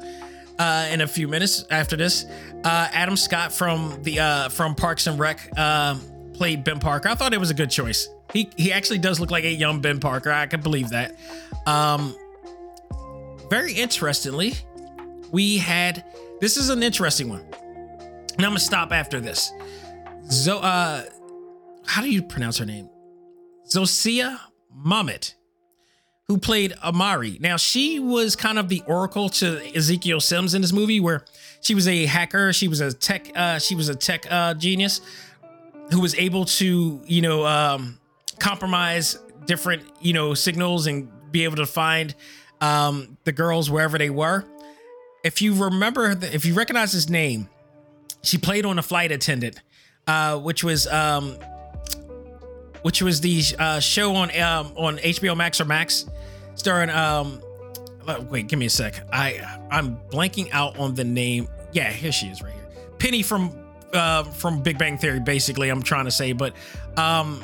[0.59, 2.25] Uh, in a few minutes after this,
[2.65, 5.97] uh, Adam Scott from the uh, from Parks and Rec uh,
[6.33, 7.09] played Ben Parker.
[7.09, 8.09] I thought it was a good choice.
[8.33, 10.31] He he actually does look like a young Ben Parker.
[10.31, 11.17] I can believe that.
[11.67, 12.17] Um,
[13.51, 14.55] very interestingly,
[15.33, 16.05] we had
[16.41, 17.45] this is an interesting one.
[17.51, 19.53] And I'm gonna stop after this.
[20.31, 21.03] Zo uh
[21.85, 22.89] how do you pronounce her name?
[23.69, 24.39] Zosia
[24.77, 25.35] Mamet,
[26.29, 27.39] who played Amari.
[27.41, 31.25] Now she was kind of the oracle to Ezekiel Sims in this movie, where
[31.61, 35.01] she was a hacker, she was a tech, uh, she was a tech uh, genius
[35.91, 37.99] who was able to, you know, um,
[38.39, 42.15] compromise different, you know, signals and be able to find
[42.61, 44.47] um, the girls wherever they were
[45.25, 47.49] if you remember, if you recognize his name,
[48.23, 49.61] she played on a flight attendant,
[50.07, 51.37] uh, which was um,
[52.85, 56.05] which was the uh, show on um, on HBO Max or Max,
[56.55, 57.41] starring um,
[58.29, 59.03] wait, give me a sec.
[59.11, 61.49] I I'm blanking out on the name.
[61.73, 62.69] Yeah, here she is right here.
[62.99, 63.57] Penny from
[63.95, 65.71] uh, from Big Bang Theory, basically.
[65.71, 66.55] I'm trying to say, but
[66.99, 67.43] um,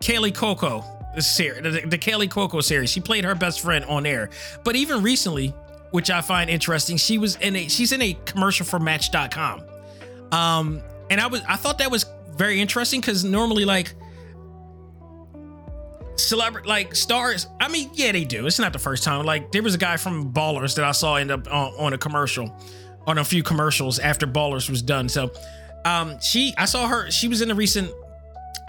[0.00, 0.82] Kaley Cuoco
[1.22, 2.88] series, the, the Kaley Cuoco series.
[2.88, 4.30] She played her best friend on air,
[4.64, 5.52] but even recently
[5.90, 6.96] which I find interesting.
[6.96, 9.62] She was in a she's in a commercial for Match.com,
[10.32, 13.94] um, and I was I thought that was very interesting because normally like
[16.16, 17.46] celebrity like stars.
[17.60, 18.46] I mean, yeah, they do.
[18.46, 19.24] It's not the first time.
[19.24, 21.98] Like there was a guy from Ballers that I saw end up on, on a
[21.98, 22.54] commercial,
[23.06, 25.08] on a few commercials after Ballers was done.
[25.08, 25.32] So,
[25.84, 27.10] um, she I saw her.
[27.10, 27.90] She was in a recent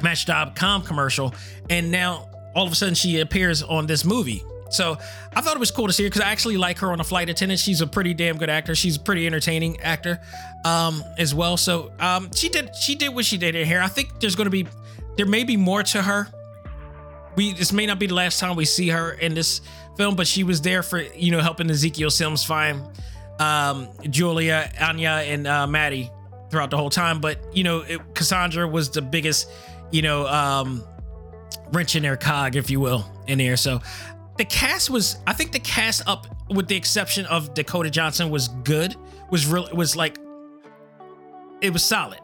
[0.02, 1.34] Match.com commercial,
[1.70, 4.98] and now all of a sudden she appears on this movie so
[5.36, 7.04] I thought it was cool to see her because I actually like her on a
[7.04, 7.60] flight attendant.
[7.60, 8.76] She's a pretty damn good actor.
[8.76, 10.20] She's a pretty entertaining actor
[10.64, 11.58] um, as well.
[11.58, 13.82] So um, she did she did what she did in here.
[13.82, 14.68] I think there's going to be
[15.18, 16.28] there may be more to her.
[17.36, 19.62] We this may not be the last time we see her in this
[19.98, 22.82] film, but she was there for you know helping Ezekiel Sims find
[23.40, 26.10] um, Julia, Anya, and uh, Maddie
[26.50, 27.20] throughout the whole time.
[27.20, 29.50] But you know it, Cassandra was the biggest
[29.92, 30.84] you know um,
[31.72, 33.58] wrench in their cog, if you will, in here.
[33.58, 33.82] So
[34.38, 38.50] the cast was I think the cast up with the exception of Dakota Johnson was
[38.50, 38.96] good.
[39.32, 40.18] Was really was like
[41.62, 42.20] it was solid.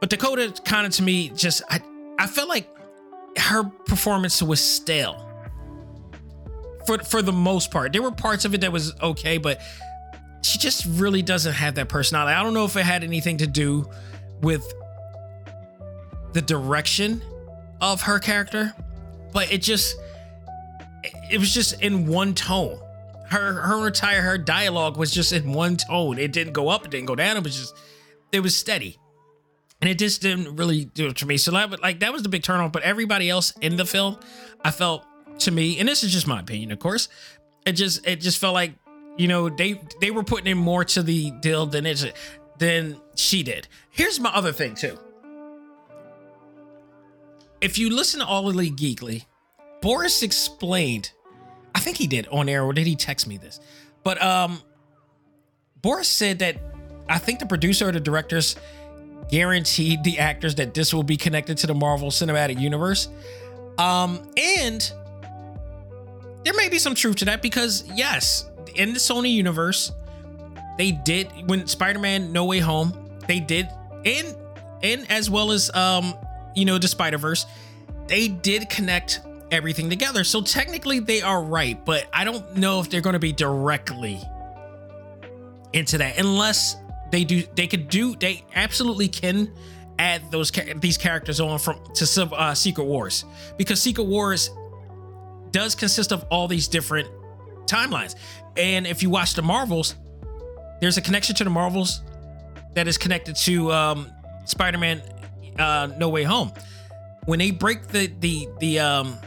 [0.00, 1.80] But Dakota kind of to me just I
[2.18, 2.68] I felt like
[3.38, 5.22] her performance was stale.
[6.86, 7.92] For for the most part.
[7.92, 9.60] There were parts of it that was okay, but
[10.42, 12.34] she just really doesn't have that personality.
[12.34, 13.90] I don't know if it had anything to do
[14.42, 14.72] with
[16.34, 17.22] the direction
[17.80, 18.72] of her character,
[19.32, 19.96] but it just
[21.30, 22.80] it was just in one tone.
[23.28, 26.18] Her her entire her dialogue was just in one tone.
[26.18, 27.36] It didn't go up, it didn't go down.
[27.36, 27.76] It was just
[28.32, 28.98] it was steady.
[29.80, 31.36] And it just didn't really do it to me.
[31.36, 32.72] So that like that was the big turn off.
[32.72, 34.18] But everybody else in the film,
[34.64, 35.04] I felt
[35.40, 37.08] to me, and this is just my opinion, of course,
[37.66, 38.74] it just it just felt like,
[39.16, 42.14] you know, they they were putting in more to the deal than it
[42.58, 43.68] than she did.
[43.90, 44.98] Here's my other thing too.
[47.60, 49.24] If you listen to All Elite Geekly,
[49.86, 51.12] Boris explained,
[51.72, 53.60] I think he did on air, or did he text me this?
[54.02, 54.60] But um
[55.80, 56.56] Boris said that
[57.08, 58.56] I think the producer or the directors
[59.30, 63.08] guaranteed the actors that this will be connected to the Marvel Cinematic Universe.
[63.78, 64.92] Um, and
[66.44, 69.92] there may be some truth to that because yes, in the Sony universe,
[70.78, 72.92] they did when Spider-Man No Way Home,
[73.28, 73.68] they did
[74.04, 74.34] and
[74.82, 76.12] and as well as um,
[76.56, 77.46] you know, the Spider-Verse,
[78.08, 79.20] they did connect
[79.50, 80.24] everything together.
[80.24, 84.20] So technically they are right, but I don't know if they're going to be directly
[85.72, 86.76] into that unless
[87.10, 89.52] they do they could do they absolutely can
[89.98, 93.24] add those these characters on from to uh, Secret Wars
[93.56, 94.50] because Secret Wars
[95.50, 97.08] does consist of all these different
[97.66, 98.14] timelines.
[98.56, 99.94] And if you watch the Marvels,
[100.80, 102.02] there's a connection to the Marvels
[102.74, 104.12] that is connected to um,
[104.44, 105.02] Spider-Man
[105.58, 106.52] uh, No Way Home.
[107.24, 109.18] When they break the the the um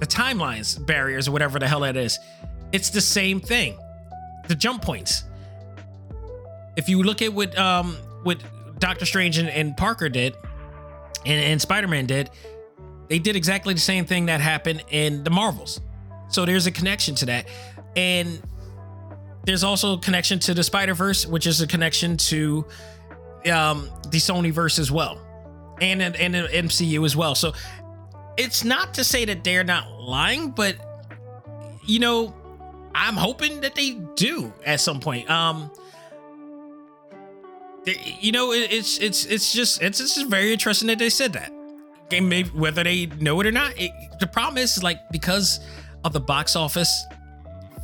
[0.00, 2.18] the timelines barriers or whatever the hell that is,
[2.72, 3.78] it's the same thing.
[4.48, 5.24] The jump points
[6.76, 8.42] if you look at what um what
[8.78, 10.36] Doctor Strange and, and Parker did
[11.24, 12.30] and, and Spider-Man did,
[13.08, 15.80] they did exactly the same thing that happened in the Marvels.
[16.28, 17.46] So there's a connection to that.
[17.96, 18.42] And
[19.44, 22.66] there's also a connection to the Spider-Verse, which is a connection to
[23.50, 25.20] um the Sony verse as well.
[25.80, 27.34] And and the MCU as well.
[27.34, 27.52] So
[28.36, 30.76] it's not to say that they're not lying, but
[31.84, 32.34] you know,
[32.94, 35.28] I'm hoping that they do at some point.
[35.30, 35.70] Um
[37.86, 41.52] you know, it's it's it's just it's just very interesting that they said that.
[42.10, 45.60] And maybe whether they know it or not, it, the problem is like because
[46.04, 47.04] of the box office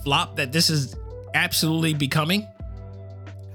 [0.04, 0.94] flop that this is
[1.34, 2.46] absolutely becoming.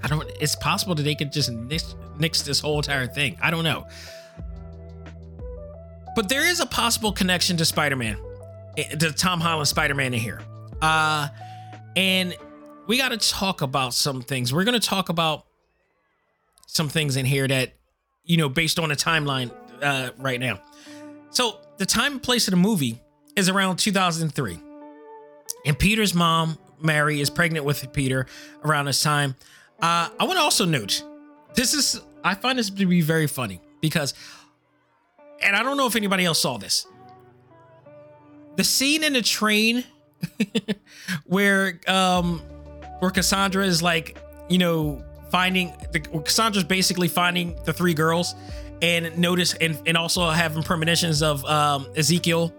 [0.02, 0.28] I don't.
[0.40, 3.38] It's possible that they could just nix, nix this whole entire thing.
[3.40, 3.86] I don't know.
[6.16, 8.16] But there is a possible connection to Spider-Man,
[8.78, 10.40] eh, to Tom Holland Spider-Man in here.
[10.80, 11.28] Uh,
[11.94, 12.34] and
[12.86, 14.52] we got to talk about some things.
[14.52, 15.44] We're going to talk about
[16.66, 17.74] some things in here that,
[18.24, 19.52] you know, based on a timeline
[19.82, 20.60] uh, right now.
[21.30, 22.98] So the time and place of the movie
[23.36, 24.58] is around 2003.
[25.66, 28.26] And Peter's mom, Mary, is pregnant with Peter
[28.64, 29.34] around this time.
[29.80, 31.02] Uh, I want to also note
[31.54, 34.14] this is, I find this to be very funny because,
[35.42, 36.86] and I don't know if anybody else saw this.
[38.56, 39.84] The scene in the train
[41.26, 42.40] where, um,
[43.00, 44.18] where Cassandra is like,
[44.48, 48.34] you know, finding the Cassandra's basically finding the three girls
[48.82, 52.52] and notice and, and also having premonitions of um, Ezekiel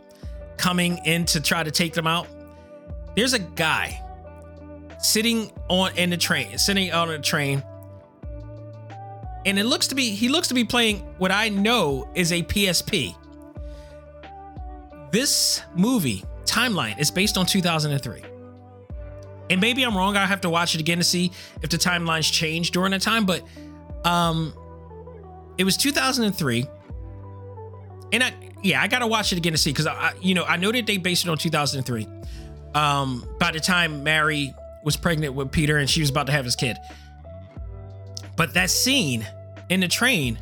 [0.58, 2.28] coming in to try to take them out.
[3.16, 4.04] There's a guy
[5.00, 7.64] sitting on in the train, sitting on a train,
[9.46, 12.44] and it looks to be he looks to be playing what I know is a
[12.44, 13.16] PSP.
[15.12, 18.24] This movie timeline is based on 2003.
[19.50, 20.18] And maybe I'm wrong.
[20.18, 21.32] I have to watch it again to see
[21.62, 23.26] if the timelines changed during that time.
[23.26, 23.44] But
[24.04, 24.54] um,
[25.58, 26.66] it was 2003,
[28.12, 28.34] and I
[28.64, 30.86] yeah I gotta watch it again to see because I you know I know that
[30.86, 32.08] they based it on 2003.
[32.76, 36.46] Um, by the time Mary was pregnant with Peter and she was about to have
[36.46, 36.78] his kid.
[38.38, 39.28] But that scene
[39.70, 40.40] in the train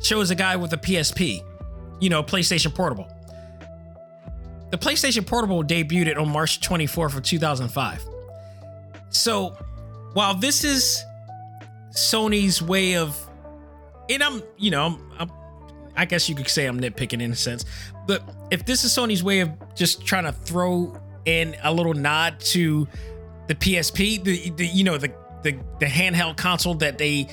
[0.00, 1.42] shows a guy with a PSP,
[2.00, 3.08] you know, PlayStation Portable.
[4.70, 8.04] The PlayStation Portable debuted on March 24th of 2005.
[9.08, 9.56] So,
[10.12, 11.02] while this is
[11.90, 13.18] Sony's way of,
[14.10, 15.30] and I'm, you know, I'm, I'm,
[15.96, 17.64] i guess you could say I'm nitpicking in a sense,
[18.06, 22.38] but if this is Sony's way of just trying to throw in a little nod
[22.40, 22.86] to
[23.46, 25.12] the PSP, the, the you know, the,
[25.42, 27.28] the the handheld console that they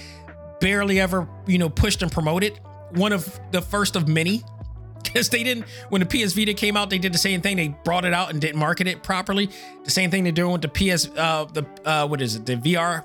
[0.59, 2.59] barely ever, you know, pushed and promoted,
[2.91, 4.43] one of the first of many
[5.03, 7.57] because they didn't when the PS Vita came out, they did the same thing.
[7.57, 9.49] They brought it out and didn't market it properly.
[9.83, 12.55] The same thing they're doing with the PS uh the uh what is it, the
[12.55, 13.03] VR,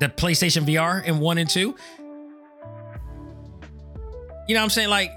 [0.00, 1.76] the PlayStation VR in one and two.
[4.48, 4.90] You know what I'm saying?
[4.90, 5.12] Like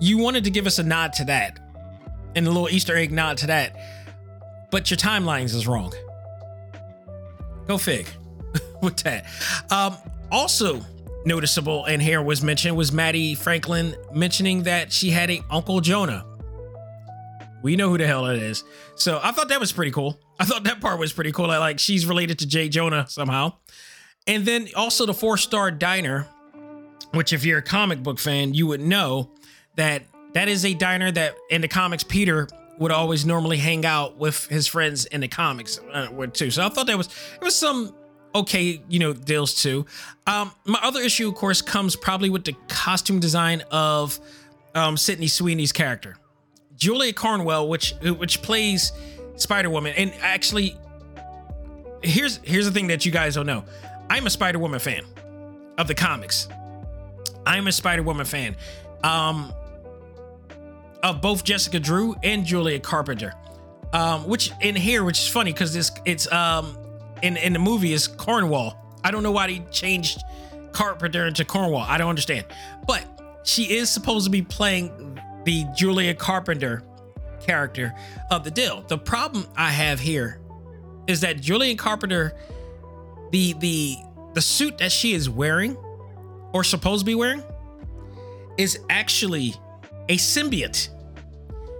[0.00, 1.58] you wanted to give us a nod to that
[2.34, 3.76] and a little Easter egg nod to that,
[4.70, 5.92] but your timelines is wrong.
[7.66, 8.06] Go fig
[8.82, 9.26] with that.
[9.70, 9.96] Um,
[10.30, 10.80] also
[11.24, 16.26] noticeable and here was mentioned was Mattie Franklin mentioning that she had a Uncle Jonah.
[17.62, 18.62] We know who the hell it is.
[18.94, 20.20] So I thought that was pretty cool.
[20.38, 21.50] I thought that part was pretty cool.
[21.50, 22.68] I like she's related to J.
[22.68, 23.54] Jonah somehow.
[24.26, 26.28] And then also the four star diner,
[27.12, 29.30] which if you're a comic book fan, you would know
[29.76, 30.02] that
[30.34, 32.48] that is a diner that in the comics Peter
[32.78, 36.50] would always normally hang out with his friends in the comics uh, too.
[36.50, 37.94] So I thought that was it was some
[38.34, 39.86] okay, you know, deals too.
[40.26, 44.18] Um, my other issue, of course, comes probably with the costume design of
[44.74, 46.16] um, Sydney Sweeney's character,
[46.76, 48.92] Julia Cornwall, which which plays
[49.36, 49.94] Spider Woman.
[49.96, 50.76] And actually,
[52.02, 53.64] here's here's the thing that you guys don't know:
[54.10, 55.04] I'm a Spider Woman fan
[55.78, 56.48] of the comics.
[57.46, 58.56] I'm a Spider Woman fan.
[59.02, 59.52] Um,
[61.04, 63.34] of both Jessica Drew and Julia Carpenter.
[63.92, 66.76] Um, which in here, which is funny because it's it's um
[67.22, 68.76] in in the movie is Cornwall.
[69.04, 70.24] I don't know why they changed
[70.72, 71.82] Carpenter into Cornwall.
[71.86, 72.46] I don't understand.
[72.88, 73.04] But
[73.44, 76.82] she is supposed to be playing the Julia Carpenter
[77.40, 77.94] character
[78.30, 78.82] of the deal.
[78.88, 80.40] The problem I have here
[81.06, 82.32] is that Julia Carpenter,
[83.30, 83.96] the the
[84.32, 85.76] the suit that she is wearing,
[86.52, 87.44] or supposed to be wearing,
[88.56, 89.54] is actually
[90.08, 90.88] a symbiote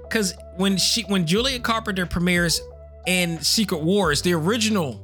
[0.09, 2.61] because when she when Julia Carpenter premieres
[3.07, 5.01] in Secret Wars, the original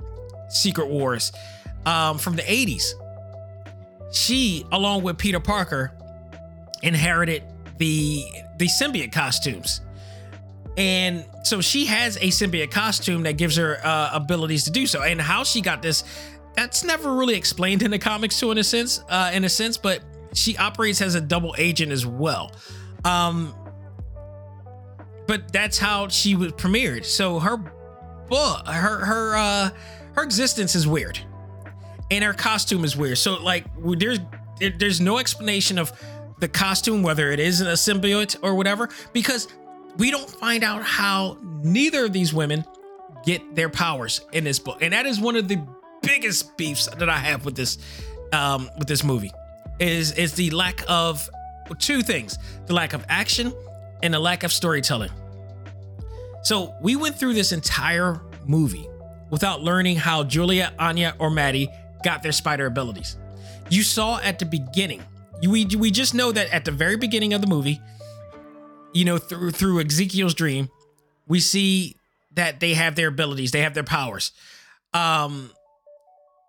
[0.48, 1.32] Secret Wars
[1.86, 2.92] um, from the 80s,
[4.12, 5.92] she, along with Peter Parker,
[6.82, 7.42] inherited
[7.78, 8.24] the
[8.58, 9.80] the symbiote costumes.
[10.76, 15.02] And so she has a symbiote costume that gives her uh, abilities to do so.
[15.02, 16.04] And how she got this,
[16.54, 19.76] that's never really explained in the comics, to in a sense, uh, in a sense.
[19.76, 22.52] But she operates as a double agent as well.
[23.04, 23.54] Um,
[25.30, 27.04] but that's how she was premiered.
[27.04, 27.56] So her
[28.28, 29.70] book, her her uh
[30.14, 31.20] her existence is weird,
[32.10, 33.16] and her costume is weird.
[33.16, 33.64] So like
[33.96, 34.18] there's
[34.58, 35.92] there's no explanation of
[36.40, 39.46] the costume, whether it is a symbiote or whatever, because
[39.98, 42.64] we don't find out how neither of these women
[43.24, 45.64] get their powers in this book, and that is one of the
[46.02, 47.78] biggest beefs that I have with this
[48.32, 49.30] um with this movie
[49.78, 51.30] is is the lack of
[51.78, 53.52] two things the lack of action
[54.02, 55.10] and the lack of storytelling
[56.42, 58.88] so we went through this entire movie
[59.30, 61.68] without learning how Julia, Anya, or Mattie
[62.02, 63.16] got their spider abilities.
[63.68, 65.02] You saw at the beginning.
[65.46, 67.80] We we just know that at the very beginning of the movie,
[68.92, 70.68] you know, through through Ezekiel's dream,
[71.26, 71.96] we see
[72.34, 74.32] that they have their abilities, they have their powers.
[74.92, 75.50] Um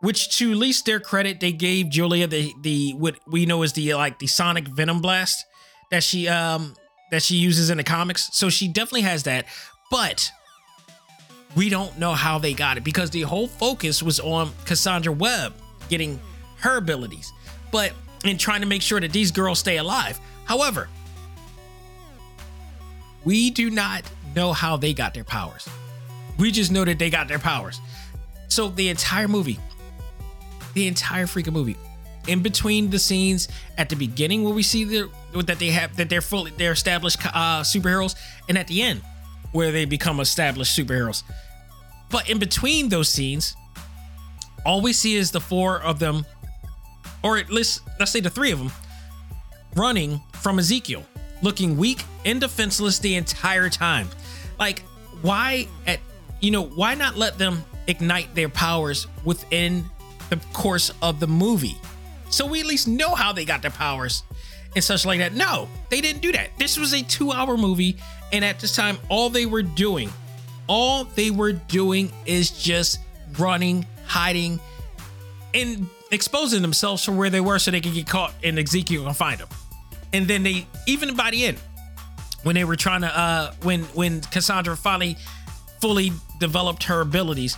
[0.02, 3.94] which to least their credit, they gave Julia the the what we know is the
[3.94, 5.46] like the sonic venom blast
[5.92, 6.74] that she um
[7.12, 8.30] that she uses in the comics.
[8.34, 9.46] So she definitely has that.
[9.92, 10.32] But
[11.56, 15.54] we don't know how they got it because the whole focus was on Cassandra Webb
[15.90, 16.20] getting
[16.60, 17.32] her abilities,
[17.72, 17.92] but
[18.24, 20.20] in trying to make sure that these girls stay alive.
[20.46, 20.88] However,
[23.26, 24.04] we do not
[24.36, 25.68] know how they got their powers.
[26.40, 27.82] We just know that they got their powers.
[28.48, 29.60] So the entire movie,
[30.74, 31.76] the entire freaking movie,
[32.28, 36.10] in between the scenes at the beginning where we see the, that they have that
[36.10, 38.16] they're fully they're established uh, superheroes,
[38.48, 39.02] and at the end
[39.52, 41.24] where they become established superheroes.
[42.10, 43.56] But in between those scenes,
[44.66, 46.26] all we see is the four of them,
[47.24, 48.72] or at least let's say the three of them,
[49.76, 51.04] running from Ezekiel,
[51.42, 54.08] looking weak and defenseless the entire time.
[54.60, 54.82] Like,
[55.22, 56.00] why at
[56.40, 59.86] you know, why not let them ignite their powers within
[60.30, 61.78] the course of the movie?
[62.30, 64.24] So we at least know how they got their powers
[64.76, 65.34] and such like that.
[65.34, 66.50] No, they didn't do that.
[66.58, 67.98] This was a two hour movie
[68.32, 70.10] and at this time, all they were doing,
[70.68, 73.00] all they were doing is just
[73.38, 74.60] running, hiding,
[75.54, 79.14] and exposing themselves from where they were so they could get caught and Ezekiel can
[79.14, 79.50] find them.
[80.14, 81.58] And then they, even by the end,
[82.44, 85.18] when they were trying to, uh, when when Cassandra finally
[85.80, 87.58] fully developed her abilities,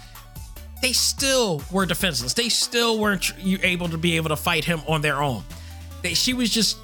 [0.81, 2.33] they still were defenseless.
[2.33, 5.43] They still weren't able to be able to fight him on their own.
[6.01, 6.77] They, she was just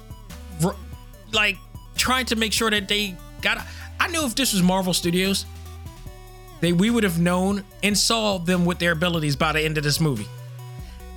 [1.32, 1.56] like
[1.96, 3.64] trying to make sure that they got.
[3.98, 5.44] I knew if this was Marvel Studios,
[6.60, 9.84] they we would have known and saw them with their abilities by the end of
[9.84, 10.28] this movie.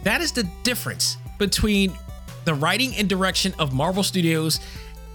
[0.04, 1.94] That is the difference between
[2.46, 4.60] the writing and direction of Marvel Studios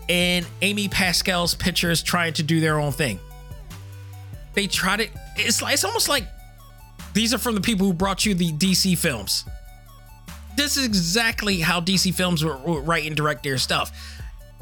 [0.08, 3.18] and Amy Pascal's pictures trying to do their own thing.
[4.54, 5.08] They try to.
[5.36, 6.24] It's like it's almost like
[7.12, 9.44] these are from the people who brought you the DC films.
[10.56, 13.92] This is exactly how DC films would write and direct their stuff.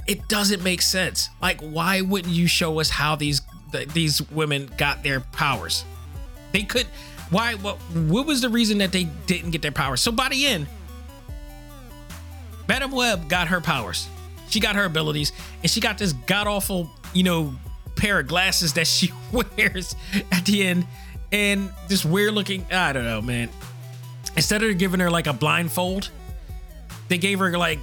[0.06, 1.30] It doesn't make sense.
[1.42, 3.42] Like, why wouldn't you show us how these
[3.72, 5.84] th- these women got their powers?
[6.52, 6.86] They could.
[7.30, 7.54] Why?
[7.54, 7.76] What?
[7.92, 10.00] What was the reason that they didn't get their powers?
[10.00, 10.68] So by the end,
[12.68, 14.08] Madame Web got her powers.
[14.48, 17.52] She got her abilities, and she got this god awful, you know,
[17.96, 19.96] pair of glasses that she wears
[20.30, 20.86] at the end,
[21.32, 22.64] and this weird looking.
[22.70, 23.50] I don't know, man.
[24.36, 26.10] Instead of giving her like a blindfold,
[27.08, 27.80] they gave her like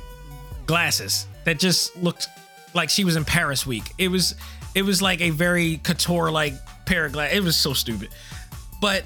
[0.66, 2.28] glasses that just looked
[2.74, 3.92] like she was in Paris week.
[3.98, 4.36] It was,
[4.76, 6.54] it was like a very couture like
[6.86, 7.38] glasses.
[7.38, 8.10] It was so stupid,
[8.82, 9.04] but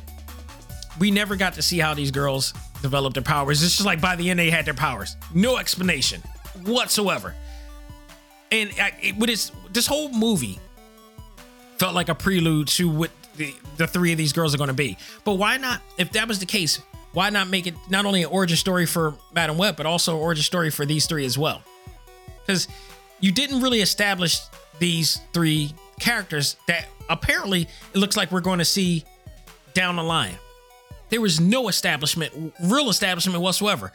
[0.99, 3.63] we never got to see how these girls developed their powers.
[3.63, 6.21] It's just like by the end they had their powers, no explanation
[6.65, 7.35] whatsoever.
[8.51, 9.41] And I, it,
[9.71, 10.59] this whole movie
[11.77, 14.73] felt like a prelude to what the, the three of these girls are going to
[14.73, 14.97] be.
[15.23, 15.81] But why not?
[15.97, 16.81] If that was the case,
[17.13, 20.21] why not make it not only an origin story for Madame Web, but also an
[20.21, 21.61] origin story for these three as well?
[22.47, 22.67] Because
[23.19, 24.39] you didn't really establish
[24.79, 29.03] these three characters that apparently it looks like we're going to see
[29.73, 30.37] down the line.
[31.09, 33.91] There was no establishment, real establishment whatsoever.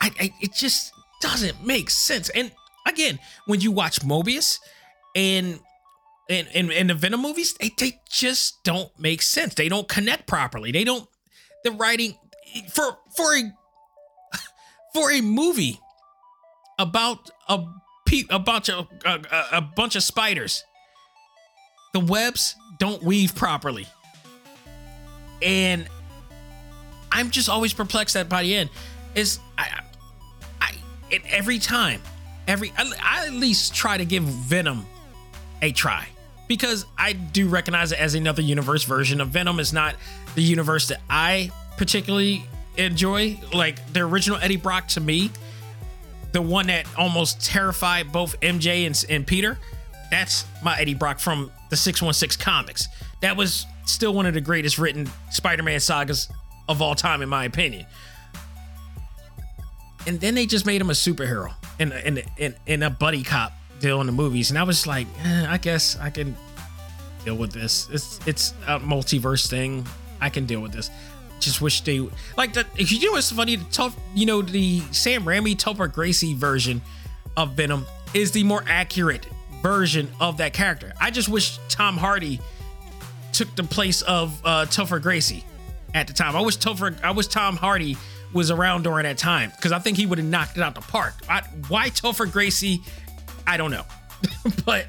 [0.00, 2.28] I, I it just doesn't make sense.
[2.30, 2.50] And
[2.86, 4.58] again, when you watch Morbius
[5.14, 5.60] and
[6.30, 9.54] and and, and the Venom movies, they, they just don't make sense.
[9.54, 10.72] They don't connect properly.
[10.72, 11.06] They don't
[11.64, 12.16] the writing
[12.72, 13.42] for for a
[14.94, 15.78] for a movie
[16.78, 17.64] about a
[18.06, 19.20] pe- a bunch of a,
[19.52, 20.64] a bunch of spiders.
[21.92, 23.86] The webs don't weave properly.
[25.42, 25.86] And
[27.10, 28.70] I'm just always perplexed that by the end
[29.14, 29.82] is I
[30.60, 30.74] I
[31.10, 32.00] it, every time
[32.48, 34.86] every I, I at least try to give Venom
[35.60, 36.08] a try
[36.48, 39.94] because I do recognize it as another universe version of Venom is not
[40.34, 42.44] the universe that I particularly
[42.76, 45.30] enjoy like the original Eddie Brock to me
[46.32, 49.58] the one that almost terrified both MJ and, and Peter
[50.10, 52.88] that's my Eddie Brock from the 616 comics
[53.20, 56.28] that was still one of the greatest written Spider-Man sagas
[56.68, 57.86] of all time in my opinion
[60.06, 63.52] and then they just made him a superhero and in in, in a buddy cop
[63.82, 66.34] deal in the movies, and I was like, eh, I guess I can
[67.24, 67.88] deal with this.
[67.90, 69.84] It's it's a multiverse thing.
[70.20, 70.88] I can deal with this.
[71.42, 72.66] Just wish they like that.
[72.76, 73.56] You know what's funny?
[73.56, 76.80] The tough, you know, the Sam Raimi Topher Gracie version
[77.36, 79.26] of Venom is the more accurate
[79.60, 80.92] version of that character.
[81.00, 82.40] I just wish Tom Hardy
[83.32, 85.44] took the place of uh, Topher Gracie
[85.94, 86.36] at the time.
[86.36, 87.96] I wish Topher, I wish Tom Hardy
[88.32, 90.80] was around during that time because I think he would have knocked it out the
[90.80, 91.14] park.
[91.28, 92.82] I, why Topher Gracie?
[93.46, 93.84] I don't know,
[94.64, 94.86] but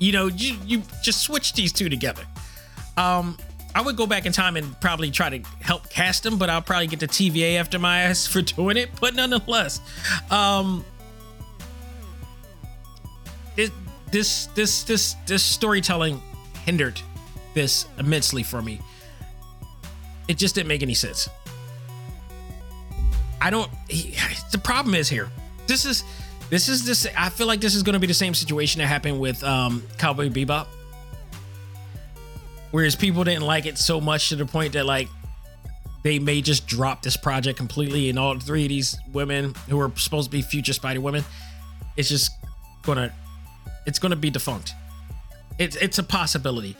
[0.00, 2.24] you know, you you just switch these two together.
[2.96, 3.36] Um,
[3.76, 6.62] I would go back in time and probably try to help cast him, but I'll
[6.62, 8.88] probably get the TVA after my ass for doing it.
[9.02, 9.82] But nonetheless,
[10.30, 10.82] um,
[13.58, 13.70] it,
[14.10, 16.22] this this this this storytelling
[16.64, 16.98] hindered
[17.52, 18.80] this immensely for me.
[20.26, 21.28] It just didn't make any sense.
[23.42, 23.70] I don't.
[23.90, 24.16] He,
[24.52, 25.28] the problem is here.
[25.66, 26.02] This is
[26.48, 27.06] this is this.
[27.14, 29.82] I feel like this is going to be the same situation that happened with um,
[29.98, 30.66] Cowboy Bebop.
[32.70, 35.08] Whereas people didn't like it so much to the point that like
[36.02, 39.90] they may just drop this project completely, and all three of these women who are
[39.96, 41.24] supposed to be future Spider Women,
[41.96, 42.32] it's just
[42.82, 43.12] gonna
[43.86, 44.72] it's gonna be defunct.
[45.58, 46.76] It's it's a possibility.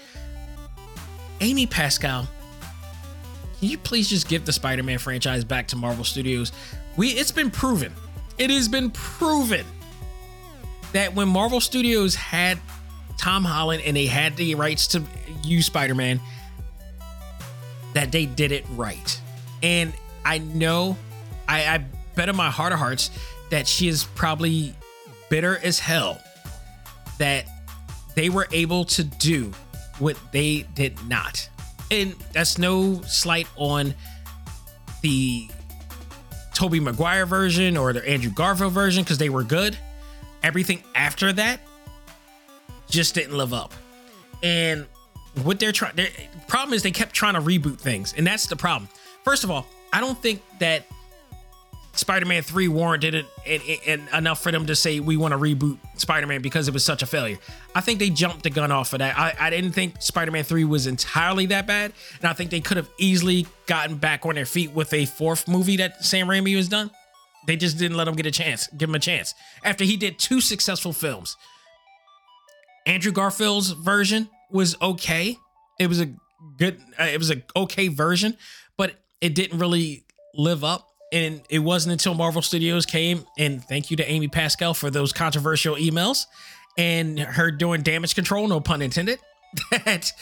[1.40, 2.26] Amy Pascal
[3.58, 6.52] can you please just give the Spider-Man franchise back to Marvel Studios?
[6.96, 7.92] We it's been proven.
[8.38, 9.64] It has been proven
[10.92, 12.58] that when Marvel Studios had
[13.16, 15.02] Tom Holland and they had the rights to
[15.42, 16.20] use Spider-Man
[17.94, 19.20] that they did it right.
[19.62, 19.92] And
[20.24, 20.96] I know
[21.48, 21.84] I, I
[22.14, 23.10] bet in my heart of hearts
[23.50, 24.74] that she is probably
[25.28, 26.20] bitter as hell
[27.18, 27.46] that
[28.14, 29.52] they were able to do
[29.98, 31.48] what they did not
[31.90, 33.94] and that's no slight on
[35.02, 35.48] the
[36.54, 39.76] Tobey Maguire version or the Andrew Garfield version because they were good.
[40.42, 41.60] Everything after that
[42.88, 43.72] just didn't live up.
[44.42, 44.86] And
[45.42, 46.08] what they're trying, the
[46.48, 48.88] problem is they kept trying to reboot things, and that's the problem.
[49.24, 50.86] First of all, I don't think that
[51.98, 55.78] Spider-Man 3 warranted it and, and enough for them to say we want to reboot
[55.96, 57.38] Spider-Man because it was such a failure.
[57.74, 59.18] I think they jumped the gun off of that.
[59.18, 62.76] I, I didn't think Spider-Man 3 was entirely that bad, and I think they could
[62.76, 66.68] have easily gotten back on their feet with a fourth movie that Sam Raimi was
[66.68, 66.90] done.
[67.46, 69.34] They just didn't let him get a chance, give him a chance.
[69.64, 71.36] After he did two successful films.
[72.86, 75.36] Andrew Garfield's version was okay.
[75.78, 76.08] It was a
[76.56, 78.36] good uh, it was a okay version,
[78.76, 80.04] but it didn't really
[80.34, 84.74] live up and it wasn't until Marvel Studios came and thank you to Amy Pascal
[84.74, 86.26] for those controversial emails
[86.78, 89.18] and her doing damage control, no pun intended,
[89.70, 90.12] that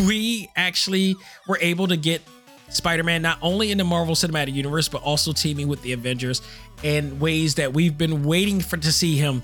[0.00, 1.14] we actually
[1.46, 2.20] were able to get
[2.68, 6.42] Spider-Man not only in the Marvel Cinematic Universe but also teaming with the Avengers
[6.82, 9.42] in ways that we've been waiting for to see him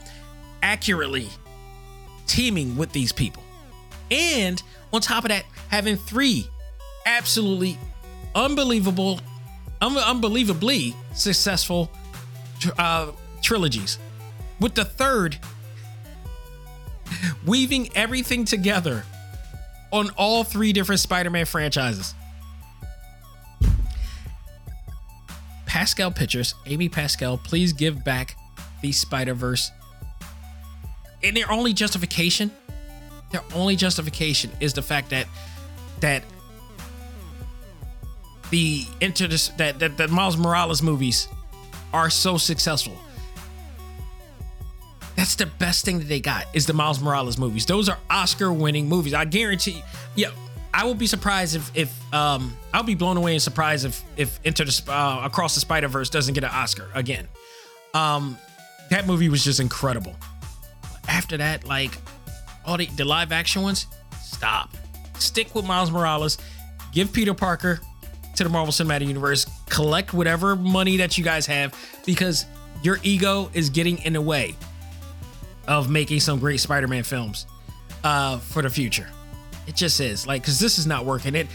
[0.62, 1.28] accurately
[2.26, 3.42] teaming with these people.
[4.10, 4.62] And
[4.92, 6.48] on top of that, having three
[7.06, 7.78] absolutely
[8.34, 9.20] unbelievable,
[9.80, 11.90] un- unbelievably successful
[12.78, 13.10] uh,
[13.42, 13.98] trilogies,
[14.60, 15.38] with the third
[17.46, 19.04] weaving everything together
[19.92, 22.14] on all three different Spider-Man franchises.
[25.66, 28.36] Pascal Pictures, Amy Pascal, please give back
[28.80, 29.70] the Spider Verse.
[31.26, 32.52] And their only justification,
[33.32, 35.26] their only justification is the fact that
[36.00, 36.22] that
[38.50, 41.26] the inter that that, Miles Morales movies
[41.92, 42.96] are so successful.
[45.16, 47.66] That's the best thing that they got is the Miles Morales movies.
[47.66, 49.12] Those are Oscar-winning movies.
[49.12, 49.82] I guarantee.
[50.14, 50.30] Yeah,
[50.72, 54.38] I will be surprised if if um I'll be blown away and surprised if if
[54.44, 57.26] Into the uh, Across the Spider Verse doesn't get an Oscar again.
[57.94, 58.38] Um,
[58.90, 60.14] that movie was just incredible.
[61.08, 61.96] After that, like
[62.64, 63.86] all the, the live action ones,
[64.20, 64.76] stop.
[65.18, 66.38] Stick with Miles Morales.
[66.92, 67.80] Give Peter Parker
[68.36, 69.46] to the Marvel Cinematic Universe.
[69.68, 71.74] Collect whatever money that you guys have
[72.04, 72.46] because
[72.82, 74.54] your ego is getting in the way
[75.66, 77.46] of making some great Spider-Man films
[78.04, 79.08] uh, for the future.
[79.66, 81.34] It just is like because this is not working.
[81.34, 81.48] It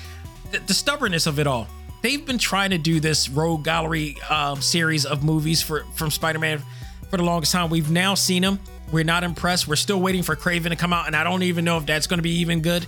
[0.51, 1.67] the, the, stubbornness of it all.
[2.01, 6.61] They've been trying to do this Rogue Gallery um, series of movies for from Spider-Man
[7.09, 7.69] for the longest time.
[7.69, 8.59] We've now seen them.
[8.91, 9.67] We're not impressed.
[9.67, 12.07] We're still waiting for Kraven to come out, and I don't even know if that's
[12.07, 12.85] going to be even good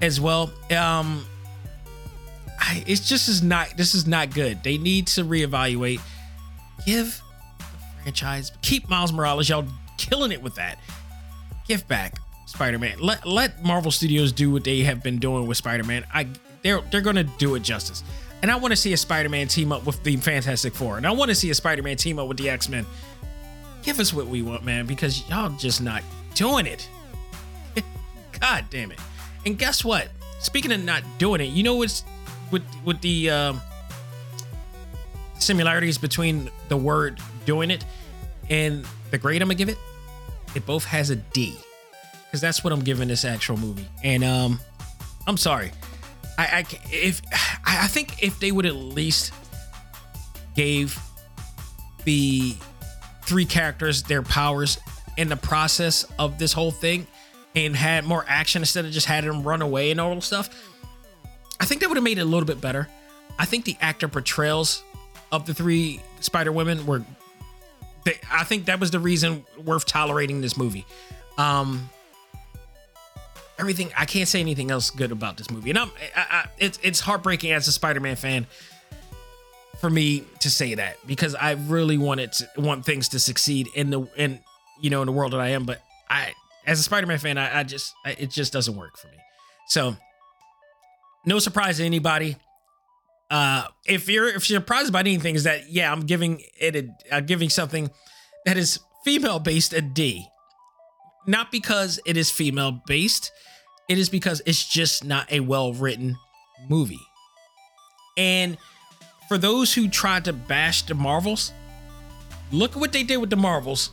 [0.00, 0.50] as well.
[0.70, 1.26] Um,
[2.58, 3.76] I, it's just is not.
[3.76, 4.62] This is not good.
[4.62, 6.00] They need to reevaluate.
[6.86, 7.20] Give
[7.58, 8.52] the franchise.
[8.62, 9.48] Keep Miles Morales.
[9.48, 9.66] Y'all
[9.98, 10.78] killing it with that.
[11.68, 12.98] Give back Spider-Man.
[13.00, 16.04] Let let Marvel Studios do what they have been doing with Spider-Man.
[16.12, 16.28] I
[16.62, 18.02] they're they're gonna do it justice.
[18.42, 20.96] And I want to see a Spider-Man team up with the Fantastic Four.
[20.96, 22.84] And I want to see a Spider-Man team up with the X-Men.
[23.82, 26.02] Give us what we want, man, because y'all just not
[26.34, 26.88] doing it.
[28.40, 28.98] God damn it.
[29.44, 30.08] And guess what?
[30.38, 32.04] Speaking of not doing it, you know what's
[32.50, 33.60] with with the um,
[35.38, 37.84] similarities between the word doing it
[38.48, 39.78] and the grade I'm gonna give it?
[40.54, 41.56] It both has a D
[42.24, 43.86] because that's what I'm giving this actual movie.
[44.02, 44.60] And um,
[45.26, 45.72] I'm sorry,
[46.38, 47.20] I, I if
[47.66, 49.32] I think if they would at least
[50.54, 50.98] gave
[52.04, 52.54] the
[53.22, 54.78] three characters their powers
[55.16, 57.06] in the process of this whole thing
[57.54, 60.70] and had more action instead of just had them run away and all stuff,
[61.60, 62.88] I think that would have made it a little bit better.
[63.38, 64.82] I think the actor portrayals
[65.30, 67.04] of the three Spider Women were.
[68.04, 70.84] They, I think that was the reason worth tolerating this movie.
[71.38, 71.88] Um,
[73.58, 76.78] everything I can't say anything else good about this movie, and I'm I, I, it's
[76.82, 78.46] it's heartbreaking as a Spider-Man fan
[79.82, 83.90] for me to say that because I really wanted to want things to succeed in
[83.90, 84.40] the in
[84.80, 86.32] you know in the world that I am, but I
[86.66, 89.18] as a Spider-Man fan, I, I just I, it just doesn't work for me.
[89.68, 89.96] So
[91.26, 92.36] no surprise to anybody.
[93.30, 96.88] Uh, if you're if you're surprised by anything, is that yeah, I'm giving it a
[97.14, 97.90] I'm giving something
[98.46, 100.26] that is female based a D
[101.26, 103.30] not because it is female based,
[103.88, 106.16] it is because it's just not a well written
[106.68, 107.00] movie.
[108.16, 108.58] And
[109.28, 111.52] for those who tried to bash the Marvels,
[112.50, 113.90] look at what they did with the Marvels,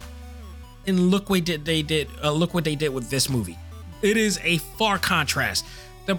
[0.87, 2.07] and look what they did.
[2.23, 3.57] Uh, look what they did with this movie.
[4.01, 5.65] It is a far contrast.
[6.05, 6.17] The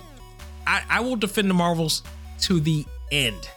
[0.66, 2.02] I, I will defend the Marvels
[2.42, 3.48] to the end.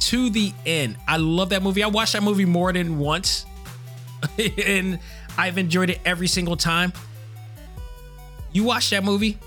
[0.00, 0.96] To the end.
[1.08, 1.82] I love that movie.
[1.82, 3.46] I watched that movie more than once.
[4.66, 4.98] and
[5.36, 6.92] I've enjoyed it every single time.
[8.52, 9.38] You watch that movie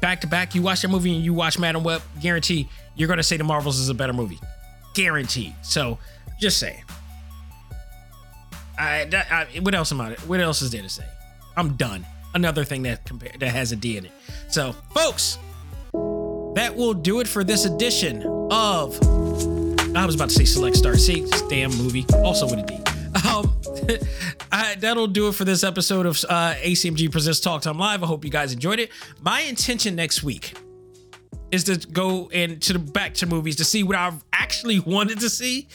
[0.00, 3.18] back to back, you watch that movie and you watch Madame Web, guarantee you're going
[3.18, 4.38] to say The Marvels is a better movie.
[4.94, 5.54] Guaranteed.
[5.62, 5.98] So
[6.40, 6.82] just say.
[8.78, 10.14] I, I, what else am I?
[10.26, 11.04] What else is there to say?
[11.56, 12.04] I'm done.
[12.34, 14.12] Another thing that compare, that has a D in it.
[14.48, 15.38] So, folks,
[16.54, 18.98] that will do it for this edition of.
[19.94, 20.96] I was about to say Select Star.
[20.96, 22.76] See, damn movie, also with a D.
[23.28, 23.54] Um,
[24.52, 28.02] I, that'll do it for this episode of uh, ACMG Presents Talk Time Live.
[28.02, 28.90] I hope you guys enjoyed it.
[29.20, 30.54] My intention next week
[31.52, 35.20] is to go into the back to movies to see what I've actually actually wanted
[35.20, 35.68] to see,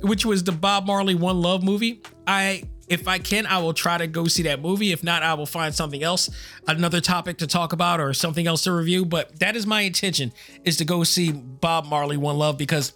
[0.00, 2.02] which was the Bob Marley One Love movie.
[2.26, 4.92] I if I can, I will try to go see that movie.
[4.92, 6.28] If not, I will find something else,
[6.66, 9.06] another topic to talk about or something else to review.
[9.06, 10.32] But that is my intention
[10.64, 12.92] is to go see Bob Marley One Love because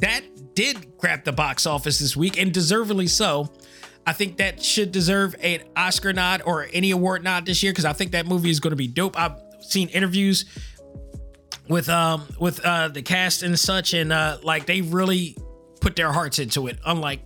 [0.00, 3.50] that did grab the box office this week and deservedly so.
[4.06, 7.84] I think that should deserve an Oscar nod or any award nod this year because
[7.84, 9.18] I think that movie is going to be dope.
[9.18, 10.44] I've seen interviews
[11.68, 15.36] with um with uh the cast and such, and uh like they really
[15.80, 17.20] put their hearts into it, unlike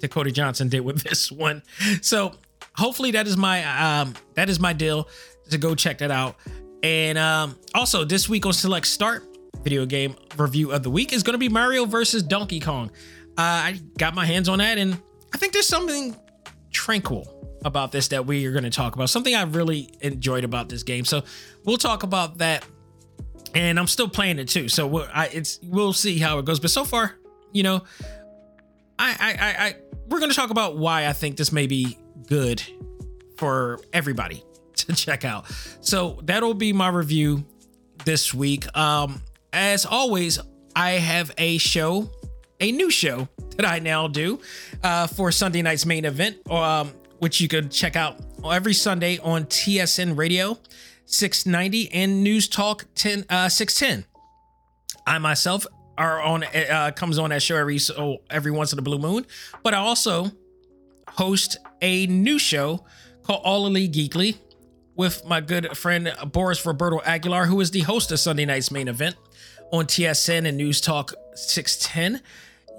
[0.00, 1.62] Dakota Johnson did with this one.
[2.02, 2.34] So
[2.76, 3.64] hopefully that is my
[4.00, 5.08] um that is my deal
[5.50, 6.36] to go check that out.
[6.82, 9.24] And um also this week on Select Start
[9.62, 12.90] video game review of the week is going to be Mario versus Donkey Kong.
[13.36, 15.00] Uh, I got my hands on that and
[15.34, 16.16] I think there's something
[16.70, 17.34] tranquil
[17.64, 19.10] about this that we are going to talk about.
[19.10, 21.04] Something I really enjoyed about this game.
[21.04, 21.22] So
[21.64, 22.64] we'll talk about that.
[23.54, 24.68] And I'm still playing it too.
[24.68, 26.60] So we'll, I, it's we'll see how it goes.
[26.60, 27.14] But so far,
[27.52, 27.82] you know,
[28.98, 29.76] I I I,
[30.08, 31.96] we're to talk about why I think this may be
[32.26, 32.62] good
[33.36, 34.44] for everybody
[34.76, 35.46] to check out.
[35.80, 37.44] So that'll be my review
[38.04, 38.76] this week.
[38.76, 39.22] Um,
[39.52, 40.38] as always,
[40.76, 42.10] I have a show,
[42.60, 44.40] a new show that I now do
[44.82, 49.44] uh, for Sunday night's main event, um, which you can check out every Sunday on
[49.44, 50.58] TSN Radio
[51.08, 54.04] 690 and News Talk 10 uh, 610.
[55.06, 55.66] I myself
[55.96, 59.26] are on uh, comes on that show every so every once in a blue moon,
[59.62, 60.30] but I also
[61.08, 62.84] host a new show
[63.22, 64.36] called All Elite Geekly
[64.94, 68.88] with my good friend Boris Roberto Aguilar, who is the host of Sunday night's main
[68.88, 69.16] event
[69.72, 72.22] on TSN and News Talk 610.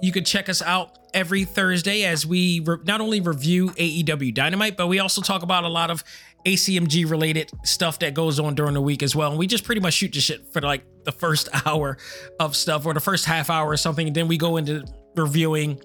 [0.02, 4.76] You can check us out every Thursday as we re- not only review AEW Dynamite,
[4.76, 6.04] but we also talk about a lot of
[6.44, 9.30] ACMG related stuff that goes on during the week as well.
[9.30, 11.98] And we just pretty much shoot the shit for like the first hour
[12.38, 14.06] of stuff or the first half hour or something.
[14.06, 14.84] And then we go into
[15.16, 15.80] reviewing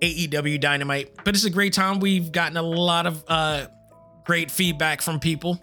[0.00, 1.12] AEW Dynamite.
[1.24, 2.00] But it's a great time.
[2.00, 3.66] We've gotten a lot of uh,
[4.24, 5.60] great feedback from people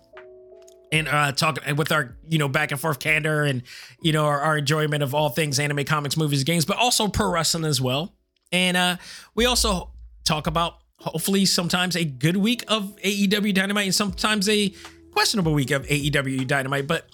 [0.93, 3.63] and uh talking with our you know back and forth candor and
[4.01, 7.29] you know our, our, enjoyment of all things anime comics movies games but also pro
[7.29, 8.15] wrestling as well
[8.51, 8.95] and uh
[9.33, 9.91] we also
[10.23, 14.73] talk about hopefully sometimes a good week of aew dynamite and sometimes a
[15.11, 17.07] questionable week of aew dynamite but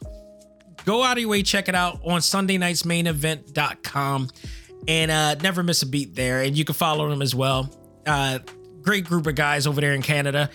[0.85, 2.57] go out of your way check it out on sunday
[4.87, 6.41] and uh never miss a beat there.
[6.41, 7.69] And you can follow them as well.
[8.05, 8.39] Uh
[8.81, 10.49] great group of guys over there in canada.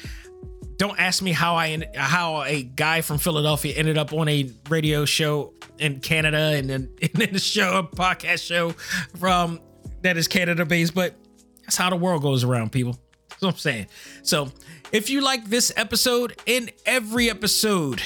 [0.77, 5.05] Don't ask me how I how a guy from Philadelphia ended up on a radio
[5.05, 8.70] show in Canada and then and then a show a podcast show
[9.19, 9.61] from
[10.02, 11.15] that is Canada based, but
[11.62, 12.98] that's how the world goes around, people.
[13.35, 13.86] That's what I'm saying.
[14.23, 14.48] So
[14.93, 18.01] if you like this episode and every episode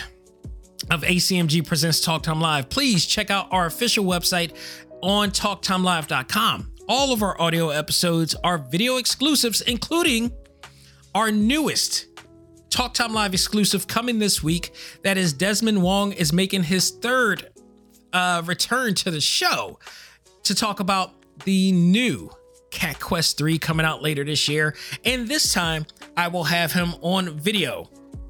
[0.90, 4.55] of ACMG Presents Talk Time Live, please check out our official website
[5.02, 6.72] on talktimelive.com.
[6.88, 10.32] All of our audio episodes are video exclusives, including
[11.14, 12.06] our newest
[12.70, 14.74] Talk Time Live exclusive coming this week.
[15.02, 17.50] That is Desmond Wong is making his third
[18.12, 19.78] uh, return to the show
[20.44, 21.12] to talk about
[21.44, 22.30] the new
[22.70, 24.74] Cat Quest 3 coming out later this year.
[25.05, 25.86] And this time
[26.16, 27.89] I will have him on video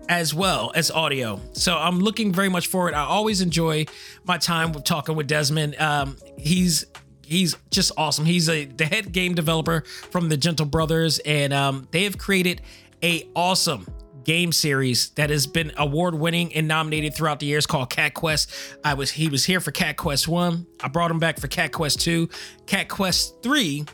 [0.08, 1.40] as well as audio.
[1.52, 2.94] So I'm looking very much forward.
[2.94, 3.86] I always enjoy
[4.24, 5.78] my time with talking with Desmond.
[5.80, 6.86] Um, he's
[7.24, 8.24] he's just awesome.
[8.24, 12.62] He's a the head game developer from the Gentle Brothers, and um, they have created
[13.02, 13.86] a awesome
[14.24, 18.50] game series that has been award winning and nominated throughout the years called Cat Quest.
[18.84, 20.66] I was he was here for Cat Quest 1.
[20.82, 22.28] I brought him back for Cat Quest 2.
[22.66, 23.84] Cat Quest 3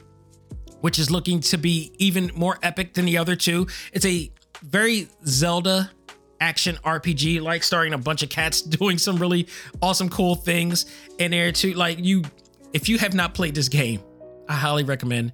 [0.84, 3.66] which is looking to be even more epic than the other two.
[3.94, 4.30] It's a
[4.62, 5.90] very Zelda
[6.42, 9.48] action RPG, like starring a bunch of cats doing some really
[9.80, 10.84] awesome, cool things
[11.18, 11.72] in there too.
[11.72, 12.20] Like you,
[12.74, 14.02] if you have not played this game,
[14.46, 15.32] I highly recommend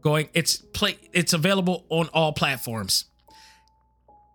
[0.00, 0.30] going.
[0.32, 0.96] It's play.
[1.12, 3.04] It's available on all platforms.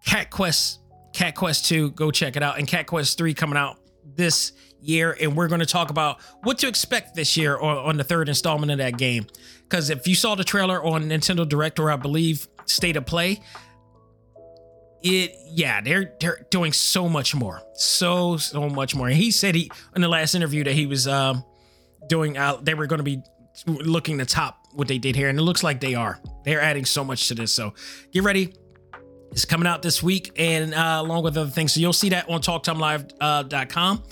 [0.05, 0.79] Cat Quest,
[1.11, 2.59] Cat Quest 2, go check it out.
[2.59, 3.79] And Cat Quest 3 coming out
[4.15, 5.17] this year.
[5.19, 8.29] And we're going to talk about what to expect this year on, on the third
[8.29, 9.25] installment of that game.
[9.71, 13.39] Because if you saw the trailer on Nintendo Direct, or I believe State of Play,
[15.01, 17.61] it yeah they're they're doing so much more.
[17.73, 19.07] So so much more.
[19.07, 21.45] And he said he in the last interview that he was um
[22.07, 23.23] doing uh, they were going to be
[23.65, 26.19] looking to top what they did here and it looks like they are.
[26.43, 27.53] They're adding so much to this.
[27.53, 27.73] So
[28.11, 28.53] get ready.
[29.31, 31.73] It's coming out this week and uh, along with other things.
[31.73, 34.09] So you'll see that on talktimelive.com uh,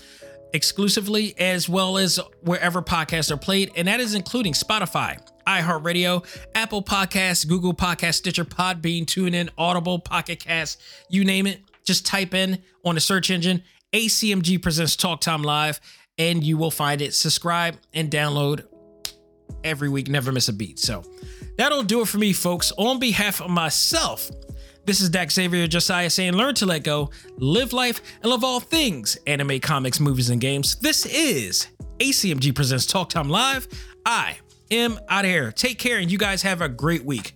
[0.53, 3.71] exclusively, as well as wherever podcasts are played.
[3.75, 5.19] And that is including Spotify,
[5.49, 6.23] iHeartRadio,
[6.53, 11.61] Apple Podcasts, Google Podcasts, Stitcher, Podbean, TuneIn, Audible, Pocket Cast, you name it.
[11.83, 13.63] Just type in on the search engine
[13.93, 15.81] ACMG presents Talk Time Live,
[16.19, 17.15] and you will find it.
[17.15, 18.65] Subscribe and download
[19.63, 20.77] every week, never miss a beat.
[20.77, 21.03] So
[21.57, 22.71] that'll do it for me, folks.
[22.77, 24.29] On behalf of myself,
[24.85, 28.59] this is Dak Xavier Josiah saying, learn to let go, live life, and love all
[28.59, 30.75] things anime, comics, movies, and games.
[30.75, 31.67] This is
[31.97, 33.67] ACMG Presents Talk Time Live.
[34.05, 34.37] I
[34.71, 35.51] am out of here.
[35.51, 37.35] Take care, and you guys have a great week.